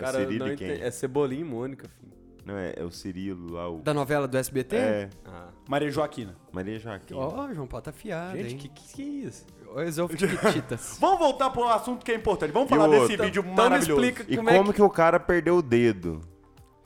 É 0.00 0.04
Cara, 0.06 0.18
o 0.18 0.20
eu 0.20 0.26
Cirilo 0.26 0.46
não 0.46 0.52
e 0.52 0.56
quem? 0.56 0.70
É 0.70 0.90
Cebolinha 0.90 1.40
e 1.40 1.44
Mônica, 1.44 1.88
filho. 1.88 2.10
Não, 2.44 2.56
é, 2.56 2.74
é 2.76 2.82
o 2.84 2.90
Cirilo 2.90 3.52
lá, 3.52 3.68
o... 3.68 3.78
Da 3.80 3.92
novela 3.94 4.26
do 4.26 4.36
SBT? 4.36 4.76
É, 4.76 5.10
Ah. 5.26 5.48
Maria 5.68 5.90
Joaquina. 5.90 6.34
Maria 6.52 6.78
Joaquim. 6.78 7.14
Ó, 7.14 7.52
João 7.52 7.66
Paulo 7.66 7.82
tá 7.84 7.92
fiado, 7.92 8.36
Gente, 8.38 8.52
hein? 8.52 8.58
que, 8.58 8.68
que 8.68 8.94
que 8.94 9.02
é 9.02 9.26
isso? 9.28 9.46
Vamos 11.00 11.18
voltar 11.18 11.50
pro 11.50 11.64
assunto 11.68 12.04
que 12.04 12.10
é 12.10 12.14
importante. 12.16 12.50
Vamos 12.50 12.68
E 12.68 12.70
falar 12.70 12.88
desse 12.88 13.02
outro? 13.12 13.24
vídeo 13.24 13.40
Então 13.40 13.50
me 13.52 13.56
maravilhoso. 13.70 14.02
explica 14.04 14.32
E 14.32 14.36
como, 14.36 14.50
é 14.50 14.72
que... 14.72 14.82
o 14.82 14.90
cara 14.90 15.20
perdeu 15.20 15.56
o 15.58 15.62
dedo? 15.62 16.20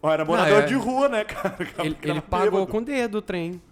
Ó, 0.02 0.12
Era 0.12 0.24
morador 0.24 0.50
Não, 0.52 0.58
é- 0.58 0.66
de 0.66 0.74
rua, 0.74 1.08
né, 1.08 1.24
cara? 1.24 1.56
ele 1.78 1.96
ele 2.02 2.20
pagou 2.20 2.66
com 2.66 2.78
o 2.78 2.84
dedo 2.84 3.18
o 3.18 3.22
trem. 3.22 3.62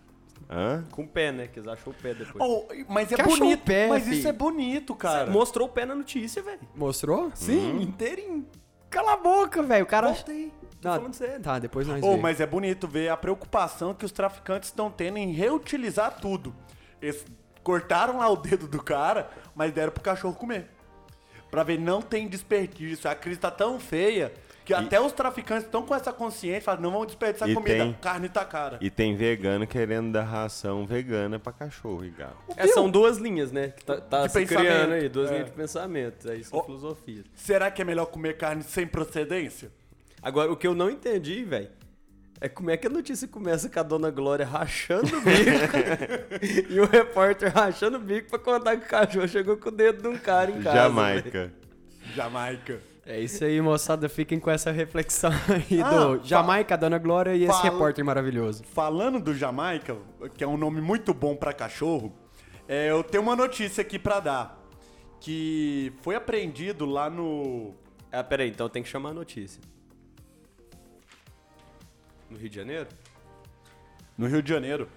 Hã? 0.49 0.85
Com 0.91 1.03
o 1.03 1.09
pé, 1.09 1.33
né? 1.33 1.47
Que 1.47 1.59
eles 1.59 1.69
achou 1.69 1.93
o 1.93 1.97
pé 1.97 2.15
depois. 2.15 2.37
Oh, 2.39 2.67
mas 2.89 3.11
é 3.11 3.17
Que 3.17 3.23
bonito. 3.23 3.65
pé, 3.65 3.89
mas 3.89 4.05
filho. 4.05 4.17
isso 4.17 4.29
é 4.29 4.33
bonito, 4.33 4.95
cara. 4.95 5.31
Mostrou 5.31 5.67
o 5.67 5.71
pé 5.71 5.85
na 5.87 5.95
notícia, 5.95 6.43
velho. 6.43 6.61
Mostrou? 6.75 7.31
Sim, 7.35 7.81
inteirinho. 7.83 8.47
Cala 8.93 9.15
a 9.15 9.17
boca, 9.17 9.63
velho. 9.63 9.85
O 9.85 9.89
cara. 9.89 10.13
Voltei. 10.13 10.53
Tô 10.81 10.89
Não. 10.89 11.11
Tá, 11.43 11.59
depois 11.59 11.87
nós 11.87 12.03
Oh, 12.03 12.17
mas 12.17 12.41
é 12.41 12.47
bonito 12.47 12.87
ver 12.87 13.09
a 13.09 13.17
preocupação 13.17 13.95
que 13.95 14.05
os 14.05 14.13
traficantes 14.13 14.69
estão 14.69 14.91
tendo 14.91 15.17
em 15.17 15.33
reutilizar 15.33 16.21
tudo. 16.21 16.55
Eles 17.01 17.25
cortaram 17.63 18.19
lá 18.19 18.29
o 18.29 18.37
dedo 18.37 18.67
do 18.67 18.83
cara, 18.83 19.31
mas 19.55 19.73
deram 19.73 19.93
pro 19.93 20.03
cachorro 20.03 20.35
comer. 20.35 20.69
Pra 21.51 21.63
ver, 21.63 21.79
não 21.79 22.03
tem 22.03 22.29
desperdício. 22.29 23.09
A 23.09 23.15
crise 23.15 23.39
tá 23.39 23.51
tão 23.51 23.79
feia 23.79 24.33
que 24.65 24.73
até 24.73 25.01
os 25.01 25.13
traficantes 25.13 25.65
estão 25.65 25.83
com 25.83 25.95
essa 25.95 26.13
consciência, 26.13 26.61
falam, 26.63 26.83
não 26.83 26.91
vamos 26.93 27.09
desperdiçar 27.09 27.49
E 27.49 27.55
comida, 27.55 27.75
tem- 27.77 27.93
carne 28.01 28.29
tá 28.29 28.45
cara. 28.45 28.79
E 28.81 28.91
tem 28.91 29.17
vegano 29.17 29.67
querendo 29.67 30.13
dar 30.13 30.23
ração 30.25 30.87
vegana 30.87 31.39
pra 31.39 31.53
cachorro 31.53 32.05
e 32.05 32.11
gato. 32.11 32.37
É, 32.57 32.67
são 32.69 32.89
duas 32.91 33.19
linhas, 33.19 33.51
né? 33.51 33.69
Que 33.69 33.85
tá, 33.85 34.01
tá 34.01 34.29
se 34.29 34.39
pensamento. 34.39 34.65
criando 34.67 34.93
aí, 34.93 35.09
duas 35.09 35.31
É. 35.31 35.33
linhas 35.35 35.47
de 35.47 35.53
pensamento. 35.53 36.31
Aí 36.31 36.45
são 36.45 36.59
Ó. 36.59 36.63
filosofias. 36.65 37.25
Será 37.35 37.71
que 37.71 37.83
é 37.83 37.85
melhor 37.85 38.07
comer 38.07 38.37
carne 38.37 38.63
sem 38.63 38.87
procedência? 38.87 39.71
Agora, 40.23 40.53
o 40.53 40.57
que 40.57 40.67
eu 40.67 40.75
não 40.75 40.89
entendi, 40.89 41.43
velho, 41.43 41.69
é 42.41 42.49
como 42.49 42.71
é 42.71 42.77
que 42.77 42.87
a 42.87 42.91
notícia 42.91 43.27
começa 43.27 43.69
com 43.69 43.81
a 43.81 43.83
dona 43.83 44.11
Glória 44.11 44.47
rachando 44.47 45.07
o 45.17 45.21
bico 45.21 45.23
e 46.71 46.79
o 46.81 46.87
repórter 46.87 47.53
rachando 47.53 47.97
o 47.97 48.01
bico 48.01 48.31
pra 48.31 48.39
contar 48.39 48.77
que 48.77 48.85
o 48.85 48.89
cachorro 48.89 49.27
chegou 49.29 49.57
com 49.57 49.69
o 49.69 49.73
dedo 49.73 50.03
de 50.03 50.09
um 50.09 50.17
cara 50.19 50.51
em 50.51 50.61
casa. 50.63 50.77
Jamaica. 50.77 51.53
Jamaica. 52.15 52.81
É 53.05 53.19
isso 53.19 53.45
aí, 53.45 53.61
moçada. 53.61 54.09
Fiquem 54.09 54.39
com 54.39 54.51
essa 54.51 54.71
reflexão 54.71 55.31
aí 55.49 55.83
Ah, 55.83 55.91
do 55.91 56.25
Jamaica, 56.25 56.77
Dona 56.77 56.99
Glória 56.99 57.35
e 57.35 57.45
esse 57.45 57.63
repórter 57.63 58.05
maravilhoso. 58.05 58.63
Falando 58.65 59.19
do 59.21 59.35
Jamaica, 59.35 59.97
que 60.37 60.45
é 60.45 60.47
um 60.47 60.57
nome 60.57 60.81
muito 60.81 61.13
bom 61.13 61.35
pra 61.35 61.53
cachorro, 61.53 62.13
é, 62.69 62.91
eu 62.91 63.03
tenho 63.03 63.23
uma 63.23 63.35
notícia 63.35 63.83
aqui 63.83 63.99
pra 63.99 64.21
dar. 64.21 64.59
Que 65.21 65.93
foi 66.03 66.15
apreendido 66.15 66.85
lá 66.85 67.09
no. 67.11 67.75
Ah, 68.11 68.23
peraí, 68.25 68.51
então 68.51 68.69
tem 68.69 68.83
que 68.83 68.89
chamar 68.89 69.11
a 69.11 69.15
notícia. 69.15 69.61
No 72.31 72.39
Rio 72.39 72.49
de 72.49 72.57
Janeiro? 72.57 72.89
No 74.17 74.27
Rio 74.27 74.43
de 74.43 74.49
Janeiro. 74.49 74.89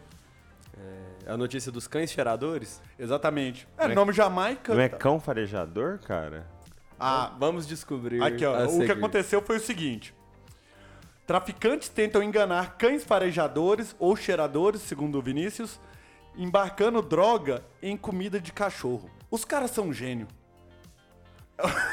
É 1.25 1.31
a 1.31 1.37
notícia 1.37 1.71
dos 1.71 1.87
cães 1.87 2.11
cheiradores? 2.11 2.81
Exatamente. 2.99 3.67
É, 3.77 3.85
Não 3.85 3.91
é- 3.91 3.95
nome 3.95 4.13
Jamaica. 4.13 4.73
Não 4.73 4.81
é 4.81 4.89
cão 4.89 5.19
farejador, 5.19 5.99
cara? 5.99 6.45
Ah, 6.99 7.33
Vamos 7.39 7.67
descobrir. 7.67 8.21
aqui, 8.23 8.45
ó. 8.45 8.55
a 8.55 8.63
O 8.63 8.67
que 8.67 8.71
seguir. 8.73 8.91
aconteceu 8.93 9.41
foi 9.41 9.57
o 9.57 9.59
seguinte: 9.59 10.13
traficantes 11.27 11.89
tentam 11.89 12.21
enganar 12.23 12.77
cães 12.77 13.03
farejadores 13.03 13.95
ou 13.99 14.15
cheiradores, 14.15 14.81
segundo 14.81 15.17
o 15.17 15.21
Vinícius, 15.21 15.79
embarcando 16.37 17.01
droga 17.01 17.63
em 17.81 17.97
comida 17.97 18.39
de 18.39 18.51
cachorro. 18.51 19.09
Os 19.29 19.43
caras 19.43 19.71
são 19.71 19.91
gênio. 19.91 20.27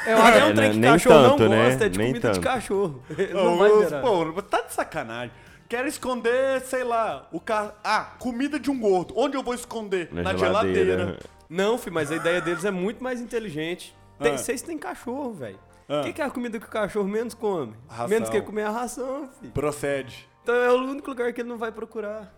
Eu 0.05 0.17
acho 0.17 0.33
que 0.33 0.39
é 0.39 0.45
um 0.45 0.49
É, 0.49 0.53
trem 0.53 0.67
né? 0.67 0.73
que 0.73 0.79
Nem 0.79 0.91
cachorro 0.91 1.29
tanto, 1.29 1.43
não 1.43 1.49
né? 1.49 1.69
gosta, 1.69 1.85
é 1.85 1.89
de 1.89 1.97
Nem 1.97 2.07
comida 2.07 2.27
de 2.29 2.33
tanto. 2.35 2.43
cachorro. 2.43 3.03
Ele 3.09 3.33
não 3.33 3.57
vai 3.57 3.71
Os- 3.71 3.85
virar. 3.85 4.01
Pô, 4.01 4.41
tá 4.41 4.61
de 4.61 4.73
sacanagem. 4.73 5.31
Quero 5.69 5.87
esconder, 5.87 6.61
sei 6.61 6.83
lá, 6.83 7.27
o 7.31 7.39
ca... 7.39 7.73
Ah, 7.83 8.11
comida 8.19 8.59
de 8.59 8.69
um 8.69 8.77
gordo. 8.79 9.13
Onde 9.17 9.37
eu 9.37 9.41
vou 9.41 9.53
esconder? 9.53 10.09
Na, 10.11 10.35
geladeira. 10.35 10.85
geladeira. 10.85 11.19
Não, 11.49 11.77
filho, 11.77 11.93
mas 11.93 12.11
a 12.11 12.15
ideia 12.17 12.41
deles 12.41 12.65
é 12.65 12.71
muito 12.71 13.01
mais 13.03 13.21
inteligente. 13.21 13.95
Tem, 14.19 14.33
Ah. 14.33 14.37
Vocês 14.37 14.61
têm 14.61 14.77
cachorro, 14.77 15.33
velho. 15.33 15.59
O 15.89 15.93
Ah. 15.95 16.03
que, 16.03 16.13
que 16.13 16.21
é 16.21 16.25
a 16.25 16.29
comida 16.29 16.59
que 16.59 16.65
o 16.65 16.69
cachorro 16.69 17.07
menos 17.07 17.33
come? 17.33 17.73
Ração. 17.87 18.07
Menos 18.07 18.29
que 18.29 18.41
comer 18.41 18.63
a 18.63 18.69
ração, 18.71 19.29
filho. 19.39 19.51
Procede. 19.51 20.27
Então 20.43 20.55
é 20.55 20.71
o 20.71 20.75
único 20.83 21.09
lugar 21.09 21.31
que 21.33 21.41
ele 21.41 21.49
não 21.49 21.57
vai 21.57 21.71
procurar. 21.71 22.33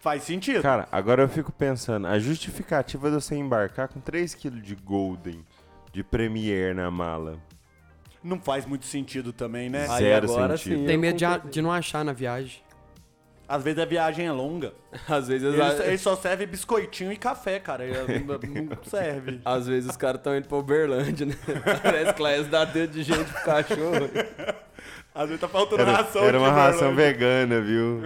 Faz 0.00 0.22
sentido. 0.22 0.62
Cara, 0.62 0.86
agora 0.92 1.22
eu 1.22 1.28
fico 1.28 1.50
pensando, 1.50 2.06
a 2.06 2.18
justificativa 2.18 3.08
de 3.10 3.14
você 3.16 3.34
embarcar 3.34 3.88
com 3.88 4.00
3kg 4.00 4.60
de 4.60 4.74
Golden 4.76 5.44
de 5.92 6.04
Premier 6.04 6.74
na 6.74 6.88
mala. 6.90 7.36
Não 8.22 8.40
faz 8.40 8.64
muito 8.64 8.84
sentido 8.86 9.32
também, 9.32 9.68
né? 9.68 9.86
Aí 9.90 10.04
Zero 10.04 10.30
agora 10.30 10.56
sentido. 10.56 10.78
sim, 10.80 10.86
Tem 10.86 10.96
medo 10.96 11.16
de, 11.16 11.50
de 11.50 11.62
não 11.62 11.72
achar 11.72 12.04
na 12.04 12.12
viagem. 12.12 12.60
Às 13.48 13.62
vezes 13.64 13.78
a 13.78 13.84
viagem 13.86 14.26
é 14.26 14.32
longa. 14.32 14.74
Às 15.08 15.26
vezes, 15.28 15.52
Ele, 15.54 15.62
a- 15.62 15.86
ele 15.86 15.96
só 15.98 16.14
serve 16.16 16.44
biscoitinho 16.44 17.10
e 17.10 17.16
café, 17.16 17.58
cara. 17.58 17.84
Ele 17.84 18.18
não 18.24 18.38
serve. 18.84 19.40
às 19.44 19.66
vezes 19.66 19.88
os 19.88 19.96
caras 19.96 20.18
estão 20.20 20.36
indo 20.36 20.46
pra 20.46 20.58
Uberlândia, 20.58 21.24
né? 21.26 21.34
Parece 21.82 22.12
que 22.14 22.22
lá 22.22 22.34
eles 22.34 22.46
dão 22.48 22.66
dedo 22.66 22.92
de 22.92 23.02
gente 23.02 23.24
pro 23.32 23.42
cachorro. 23.44 24.10
Às 25.14 25.26
vezes 25.26 25.40
tá 25.40 25.48
faltando 25.48 25.82
Era, 25.82 25.92
ração 25.92 26.22
era 26.24 26.38
uma 26.38 26.50
ração 26.52 26.94
vegana, 26.94 27.60
viu? 27.60 28.02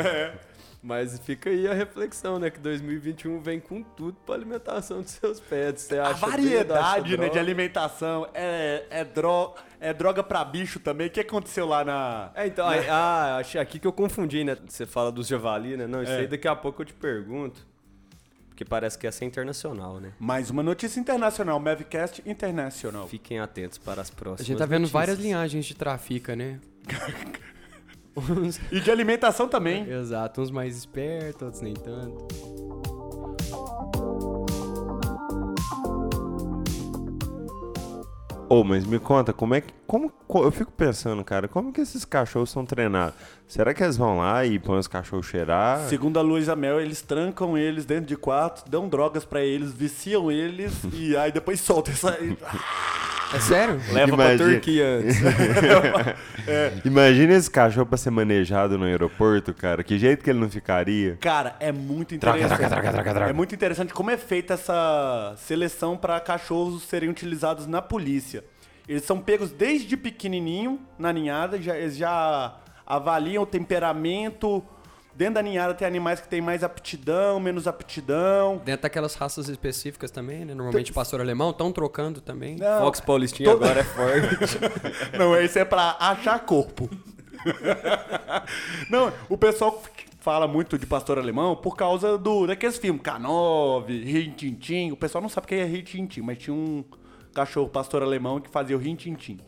Mas 0.83 1.17
fica 1.21 1.49
aí 1.49 1.69
a 1.69 1.73
reflexão, 1.75 2.41
né? 2.41 2.51
Que 2.51 2.59
2021 2.59 3.41
vem 3.41 3.61
com 3.61 3.83
tudo 3.85 4.17
pra 4.27 4.35
alimentação 4.35 5.01
dos 5.01 5.13
seus 5.13 5.39
pets. 5.39 5.85
Você 5.85 5.97
A 5.99 6.09
acha 6.09 6.13
acha 6.15 6.27
variedade 6.27 7.17
né, 7.17 7.29
de 7.29 7.39
alimentação 7.39 8.27
é, 8.35 8.85
é, 8.91 9.05
dro 9.05 9.55
é 9.81 9.95
droga 9.95 10.25
pra 10.25 10.45
bicho 10.45 10.81
também. 10.81 11.07
O 11.07 11.11
que 11.11 11.21
aconteceu 11.21 11.67
lá 11.67 11.85
na. 11.85 12.33
É, 12.35 12.49
então, 12.49 12.67
aí- 12.69 12.89
ah, 12.89 13.37
achei 13.37 13.61
aqui 13.61 13.79
que 13.79 13.87
eu 13.87 13.93
confundi, 13.93 14.43
né? 14.43 14.57
Você 14.67 14.85
fala 14.85 15.13
dos 15.13 15.29
javali, 15.29 15.77
né? 15.77 15.87
Não, 15.87 16.03
isso 16.03 16.11
É. 16.11 16.19
aí 16.19 16.27
daqui 16.27 16.49
a 16.49 16.57
pouco 16.57 16.83
eu 16.83 16.87
te 16.87 16.95
pergunto. 16.95 17.65
Porque 18.49 18.65
parece 18.65 18.99
que 18.99 19.07
essa 19.07 19.25
é 19.25 19.27
internacional, 19.27 20.01
né? 20.01 20.13
Mais 20.19 20.51
uma 20.51 20.63
notícia 20.65 20.99
internacional, 20.99 21.61
Mavcast 21.61 22.23
Internacional. 22.27 23.07
Fiquem 23.07 23.39
atentos 23.39 23.79
para 23.79 24.03
as 24.03 24.11
próximas. 24.11 24.41
A 24.41 24.45
gente 24.45 24.59
tá 24.59 24.67
vendo 24.67 24.81
notícias. 24.83 24.93
várias 24.93 25.19
linhagens 25.19 25.65
de 25.65 25.75
trafica, 25.77 26.35
né? 26.35 26.59
Uns- 28.17 28.61
E 28.71 28.81
de 28.81 28.91
alimentação 28.91 29.49
também. 29.49 29.89
Exato, 29.91 30.41
uns 30.43 30.51
mais 30.51 30.77
espertos, 30.77 31.43
outros 31.43 31.63
nem 31.63 31.75
tanto. 31.75 32.27
Ô, 38.49 38.63
mas 38.63 38.85
me 38.85 38.99
conta, 38.99 39.33
como 39.33 39.55
é 39.55 39.61
que. 39.63 39.73
Como, 39.87 40.11
co- 40.29 40.45
eu 40.45 40.53
fico 40.53 40.71
pensando, 40.73 41.25
cara, 41.25 41.49
como 41.49 41.73
que 41.73 41.81
esses 41.81 42.05
cachorros 42.05 42.51
são 42.51 42.67
treinados? 42.67 43.15
Será 43.53 43.75
que 43.75 43.83
eles 43.83 43.99
vão 43.99 44.17
lá 44.17 44.47
e 44.47 44.59
põem 44.59 44.79
os 44.79 44.89
cachorros 44.89 45.27
cheirar? 45.27 45.81
Segundo 45.81 46.19
a 46.19 46.23
Luísa 46.23 46.57
Mel, 46.57 46.81
eles 46.81 47.03
trancam 47.03 47.59
eles 47.59 47.85
dentro 47.85 48.07
de 48.07 48.17
quarto, 48.17 48.67
dão 48.67 48.89
drogas 48.89 49.27
pra 49.27 49.43
eles, 49.43 49.75
viciam 49.75 50.33
eles 50.33 50.73
e 50.91 51.15
aí 51.15 51.31
depois 51.31 51.61
soltam 51.61 51.93
essa. 51.93 52.17
É 53.35 53.41
sério? 53.41 53.79
Leva 53.93 54.17
pra 54.17 54.33
Imagina. 54.33 54.51
Turquia 54.53 54.87
antes. 54.87 55.17
Imagina 56.83 57.35
esse 57.35 57.51
cachorro 57.51 57.85
pra 57.85 57.99
ser 57.99 58.11
manejado 58.11 58.79
no 58.79 58.87
aeroporto, 58.87 59.53
cara. 59.53 59.85
Que 59.85 59.99
jeito 59.99 60.25
que 60.25 60.31
ele 60.31 60.41
não 60.41 60.49
ficaria? 60.49 61.19
Cara, 61.21 61.55
é 61.61 61.71
muito 61.71 62.15
interessante. 62.15 62.63
É 63.29 63.33
muito 63.35 63.55
interessante 63.55 63.93
como 63.93 64.11
é 64.11 64.17
feita 64.17 64.55
essa 64.55 65.35
seleção 65.37 65.95
para 65.95 66.19
cachorros 66.21 66.85
serem 66.85 67.11
utilizados 67.11 67.67
na 67.67 67.83
polícia. 67.83 68.43
Eles 68.89 69.05
são 69.05 69.21
pegos 69.21 69.53
desde 69.53 69.95
pequenininho 69.95 70.81
na 70.99 71.13
ninhada, 71.13 71.61
já, 71.61 71.77
eles 71.77 71.99
já 71.99 72.57
avaliam 72.87 73.43
o 73.43 73.47
temperamento. 73.47 74.63
Dentro 75.15 75.35
da 75.35 75.43
ninhada 75.43 75.75
tem 75.75 75.87
animais 75.87 76.21
que 76.23 76.29
têm 76.29 76.41
mais 76.41 76.65
aptidão, 76.65 77.39
menos 77.39 77.69
aptidão. 77.69 78.63
Dentro 78.65 78.83
daquelas 78.85 79.15
raças 79.15 79.47
específicas 79.49 80.11
também, 80.11 80.45
né? 80.45 80.55
Normalmente 80.55 80.91
pastor 80.93 81.21
alemão, 81.21 81.51
estão 81.51 81.71
trocando 81.71 82.21
também. 82.23 82.57
Não, 82.57 82.81
Fox 82.81 82.99
Paulistinha 83.01 83.51
todo- 83.51 83.63
agora 83.63 83.81
é 83.81 83.85
forte. 83.85 84.59
Não, 85.19 85.37
esse 85.37 85.59
é 85.59 85.65
pra 85.67 85.97
achar 86.01 86.39
corpo. 86.41 86.89
Não, 88.89 89.13
o 89.29 89.37
pessoal 89.37 89.83
fala 90.19 90.47
muito 90.47 90.79
de 90.79 90.87
pastor 90.87 91.19
alemão 91.19 91.57
por 91.57 91.77
causa 91.77 92.17
do 92.17 92.47
daqueles 92.47 92.79
filmes 92.79 93.03
K9, 93.03 94.05
Rintintim. 94.05 94.93
O 94.93 94.97
pessoal 94.97 95.21
não 95.21 95.29
sabe 95.29 95.45
o 95.45 95.49
que 95.49 95.55
é 95.57 95.65
Rintintim, 95.65 96.21
mas 96.23 96.39
tinha 96.39 96.55
um 96.55 96.85
cachorro 97.35 97.69
pastor 97.69 98.03
alemão 98.03 98.41
que 98.41 98.49
fazia 98.49 98.77
o 98.77 98.79
Rintintim. 98.81 99.39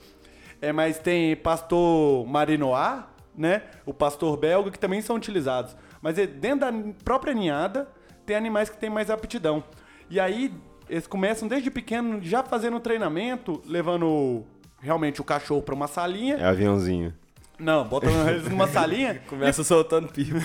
É, 0.60 0.72
mas 0.72 0.98
tem 0.98 1.36
pastor 1.36 2.26
Marinois, 2.26 3.02
né? 3.36 3.62
O 3.84 3.92
pastor 3.92 4.36
belga 4.36 4.70
que 4.70 4.78
também 4.78 5.00
são 5.00 5.16
utilizados. 5.16 5.76
Mas 6.00 6.18
é 6.18 6.26
dentro 6.26 6.60
da 6.60 6.72
própria 7.04 7.34
ninhada 7.34 7.88
tem 8.26 8.36
animais 8.36 8.68
que 8.68 8.76
têm 8.76 8.90
mais 8.90 9.10
aptidão. 9.10 9.62
E 10.08 10.20
aí 10.20 10.52
eles 10.88 11.06
começam 11.06 11.48
desde 11.48 11.70
pequeno 11.70 12.20
já 12.22 12.42
fazendo 12.42 12.78
treinamento, 12.80 13.62
levando 13.66 14.44
realmente 14.80 15.20
o 15.20 15.24
cachorro 15.24 15.62
para 15.62 15.74
uma 15.74 15.86
salinha. 15.86 16.36
É 16.36 16.44
aviãozinho. 16.44 17.14
Não, 17.58 17.84
botam 17.84 18.28
eles 18.28 18.48
numa 18.48 18.66
salinha 18.66 19.22
Começa 19.28 19.62
soltando 19.62 20.08
pipa. 20.08 20.38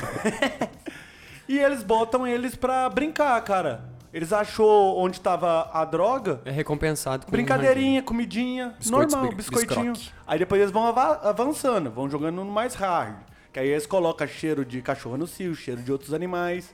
e 1.47 1.58
eles 1.58 1.84
botam 1.84 2.25
eles 2.25 2.56
pra 2.56 2.88
brincar, 2.89 3.41
cara. 3.43 3.84
Eles 4.12 4.34
achou 4.34 4.98
onde 4.98 5.22
tava 5.22 5.69
a 5.72 5.86
droga, 5.86 6.41
É 6.43 6.50
recompensado 6.52 7.26
com 7.26 7.30
um 7.30 7.34
brincadeirinha, 7.34 8.02
comidinha, 8.02 8.76
Biscoitos 8.80 9.13
normal, 9.13 9.30
bi- 9.30 9.36
biscoitinho. 9.36 9.93
biscroque. 9.93 10.12
Aí 10.26 10.39
depois 10.39 10.60
eles 10.62 10.72
vão 10.74 10.86
ava- 10.88 11.19
avançando, 11.30 11.91
vão 11.91 12.10
jogando 12.10 12.38
no 12.43 12.45
mais 12.45 12.74
hard. 12.74 13.17
Que 13.54 13.60
aí 13.60 13.67
eles 13.67 13.86
colocam 13.86 14.28
cheiro 14.28 14.65
de 14.65 14.82
cachorro 14.82 15.15
no 15.17 15.28
cio, 15.28 15.54
cheiro 15.54 15.82
de 15.82 15.91
outros 15.91 16.13
animais, 16.13 16.74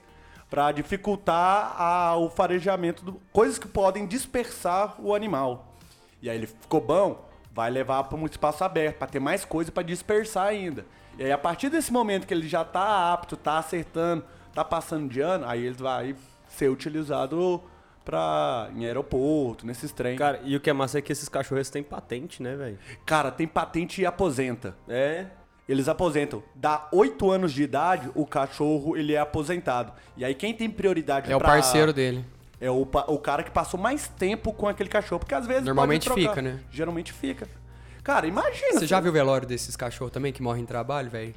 pra 0.49 0.71
dificultar 0.71 1.75
a- 1.77 2.15
o 2.17 2.29
farejamento, 2.29 3.03
do, 3.03 3.21
coisas 3.33 3.57
que 3.59 3.67
podem 3.67 4.05
dispersar 4.07 4.95
o 4.99 5.13
animal. 5.13 5.73
E 6.21 6.29
aí 6.29 6.37
ele 6.37 6.47
ficou 6.47 6.79
bom, 6.79 7.27
vai 7.53 7.69
levar 7.69 8.03
para 8.05 8.17
um 8.17 8.25
espaço 8.25 8.63
aberto, 8.63 8.97
pra 8.97 9.07
ter 9.07 9.19
mais 9.19 9.43
coisa 9.43 9.71
pra 9.71 9.83
dispersar 9.83 10.47
ainda. 10.47 10.85
E 11.17 11.23
aí 11.23 11.31
a 11.31 11.37
partir 11.37 11.69
desse 11.69 11.91
momento 11.91 12.25
que 12.25 12.33
ele 12.33 12.47
já 12.47 12.63
tá 12.63 13.11
apto, 13.13 13.35
tá 13.37 13.57
acertando, 13.57 14.23
tá 14.53 14.63
passando 14.63 15.09
de 15.09 15.19
ano, 15.21 15.45
aí 15.47 15.65
ele 15.65 15.75
vai 15.75 16.15
ser 16.55 16.69
utilizado 16.69 17.61
pra, 18.03 18.69
em 18.75 18.85
aeroporto, 18.85 19.65
nesses 19.65 19.91
trem. 19.91 20.15
Cara, 20.17 20.39
e 20.43 20.55
o 20.55 20.59
que 20.59 20.69
é 20.69 20.73
massa 20.73 20.99
é 20.99 21.01
que 21.01 21.11
esses 21.11 21.27
cachorros 21.29 21.69
têm 21.69 21.83
patente, 21.83 22.41
né, 22.41 22.55
velho? 22.55 22.77
Cara, 23.05 23.31
tem 23.31 23.47
patente 23.47 24.01
e 24.01 24.05
aposenta. 24.05 24.75
É. 24.87 25.25
Eles 25.67 25.87
aposentam. 25.87 26.43
Dá 26.53 26.87
8 26.91 27.31
anos 27.31 27.51
de 27.51 27.63
idade, 27.63 28.11
o 28.13 28.23
cachorro 28.25 28.95
ele 28.95 29.13
é 29.15 29.17
aposentado. 29.19 29.93
E 30.15 30.23
aí 30.23 30.35
quem 30.35 30.53
tem 30.53 30.69
prioridade 30.69 31.31
É 31.31 31.35
o 31.35 31.39
pra- 31.39 31.49
parceiro 31.49 31.91
dele. 31.91 32.23
É 32.61 32.69
o, 32.69 32.85
pa- 32.85 33.05
o 33.07 33.17
cara 33.17 33.41
que 33.41 33.49
passou 33.51 33.79
mais 33.79 34.07
tempo 34.07 34.53
com 34.53 34.67
aquele 34.67 34.89
cachorro. 34.89 35.19
Porque 35.19 35.33
às 35.33 35.47
vezes. 35.47 35.63
Normalmente 35.65 36.05
trocar. 36.05 36.21
fica, 36.21 36.41
né? 36.41 36.59
Geralmente 36.71 37.11
fica. 37.11 37.47
Cara, 38.03 38.27
imagina. 38.27 38.79
Você 38.79 38.85
já 38.85 38.99
viu 38.99 39.09
o 39.09 39.13
velório 39.13 39.47
desses 39.47 39.75
cachorros 39.75 40.13
também 40.13 40.31
que 40.31 40.41
morrem 40.41 40.61
em 40.61 40.65
trabalho, 40.67 41.09
velho? 41.09 41.33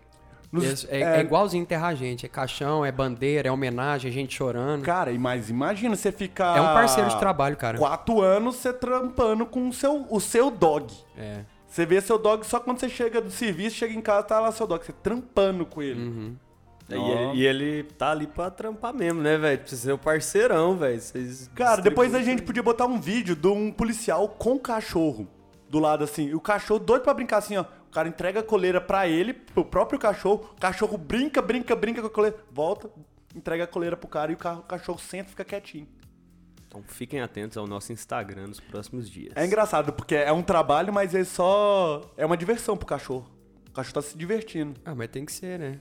Nos- 0.50 0.84
É, 0.88 1.00
é- 1.00 1.16
é 1.18 1.20
igualzinho 1.20 1.62
enterrar 1.62 1.94
gente. 1.94 2.24
É 2.24 2.28
caixão, 2.28 2.84
é 2.84 2.90
bandeira, 2.90 3.48
é 3.48 3.52
homenagem, 3.52 4.10
é 4.10 4.14
gente 4.14 4.34
chorando. 4.34 4.82
Cara, 4.82 5.10
e 5.12 5.18
mas 5.18 5.50
imagina 5.50 5.94
você 5.94 6.10
ficar. 6.10 6.56
É 6.56 6.60
um 6.60 6.64
parceiro 6.74 7.10
de 7.10 7.18
trabalho, 7.18 7.56
cara. 7.56 7.76
Quatro 7.78 8.20
anos 8.22 8.56
você 8.56 8.72
trampando 8.72 9.44
com 9.44 9.68
o 9.68 9.72
seu, 9.72 10.06
o 10.08 10.20
seu 10.20 10.50
dog. 10.50 10.92
É. 11.16 11.40
Você 11.66 11.84
vê 11.84 12.00
seu 12.00 12.18
dog 12.18 12.46
só 12.46 12.58
quando 12.60 12.80
você 12.80 12.88
chega 12.88 13.20
do 13.20 13.30
serviço, 13.30 13.76
chega 13.76 13.92
em 13.92 14.00
casa, 14.00 14.22
tá 14.22 14.40
lá 14.40 14.50
seu 14.50 14.66
dog. 14.66 14.82
Você 14.84 14.92
trampando 14.92 15.66
com 15.66 15.82
ele. 15.82 16.00
Uhum. 16.00 16.36
E 16.90 16.94
ele, 16.94 17.34
e 17.34 17.46
ele 17.46 17.82
tá 17.82 18.12
ali 18.12 18.26
pra 18.26 18.50
trampar 18.50 18.94
mesmo, 18.94 19.20
né, 19.20 19.36
velho? 19.36 19.58
Precisa 19.58 19.82
ser 19.82 19.92
o 19.92 19.98
parceirão, 19.98 20.74
velho. 20.78 20.98
Cara, 21.54 21.82
depois 21.82 22.14
a 22.14 22.22
gente 22.22 22.40
podia 22.40 22.62
botar 22.62 22.86
um 22.86 22.98
vídeo 22.98 23.36
de 23.36 23.46
um 23.46 23.70
policial 23.70 24.26
com 24.26 24.54
o 24.54 24.58
cachorro 24.58 25.28
do 25.68 25.78
lado 25.78 26.02
assim. 26.04 26.28
E 26.28 26.34
o 26.34 26.40
cachorro 26.40 26.80
doido 26.80 27.02
pra 27.02 27.12
brincar 27.12 27.36
assim, 27.36 27.58
ó. 27.58 27.66
O 27.88 27.90
cara 27.90 28.08
entrega 28.08 28.40
a 28.40 28.42
coleira 28.42 28.80
pra 28.80 29.08
ele, 29.08 29.32
pro 29.32 29.64
próprio 29.64 29.98
cachorro. 29.98 30.50
O 30.56 30.60
cachorro 30.60 30.96
brinca, 30.98 31.40
brinca, 31.42 31.74
brinca 31.74 32.00
com 32.00 32.06
a 32.06 32.10
coleira. 32.10 32.36
Volta, 32.50 32.90
entrega 33.34 33.64
a 33.64 33.66
coleira 33.66 33.96
pro 33.96 34.06
cara 34.08 34.30
e 34.30 34.34
o 34.34 34.38
ca- 34.38 34.54
o 34.58 34.62
cachorro 34.62 34.98
senta 34.98 35.28
e 35.28 35.30
fica 35.30 35.44
quietinho. 35.44 35.88
Então 36.66 36.82
fiquem 36.86 37.20
atentos 37.22 37.56
ao 37.56 37.66
nosso 37.66 37.92
Instagram 37.92 38.48
nos 38.48 38.60
próximos 38.60 39.08
dias. 39.08 39.32
É 39.34 39.44
engraçado, 39.46 39.92
porque 39.92 40.14
é 40.14 40.30
um 40.30 40.42
trabalho, 40.42 40.92
mas 40.92 41.14
é 41.14 41.24
só. 41.24 42.02
É 42.16 42.26
uma 42.26 42.36
diversão 42.36 42.76
pro 42.76 42.86
cachorro. 42.86 43.26
O 43.68 43.72
cachorro 43.72 43.94
tá 43.94 44.02
se 44.02 44.18
divertindo. 44.18 44.78
Ah, 44.84 44.94
mas 44.94 45.08
tem 45.08 45.24
que 45.24 45.32
ser, 45.32 45.58
né? 45.58 45.78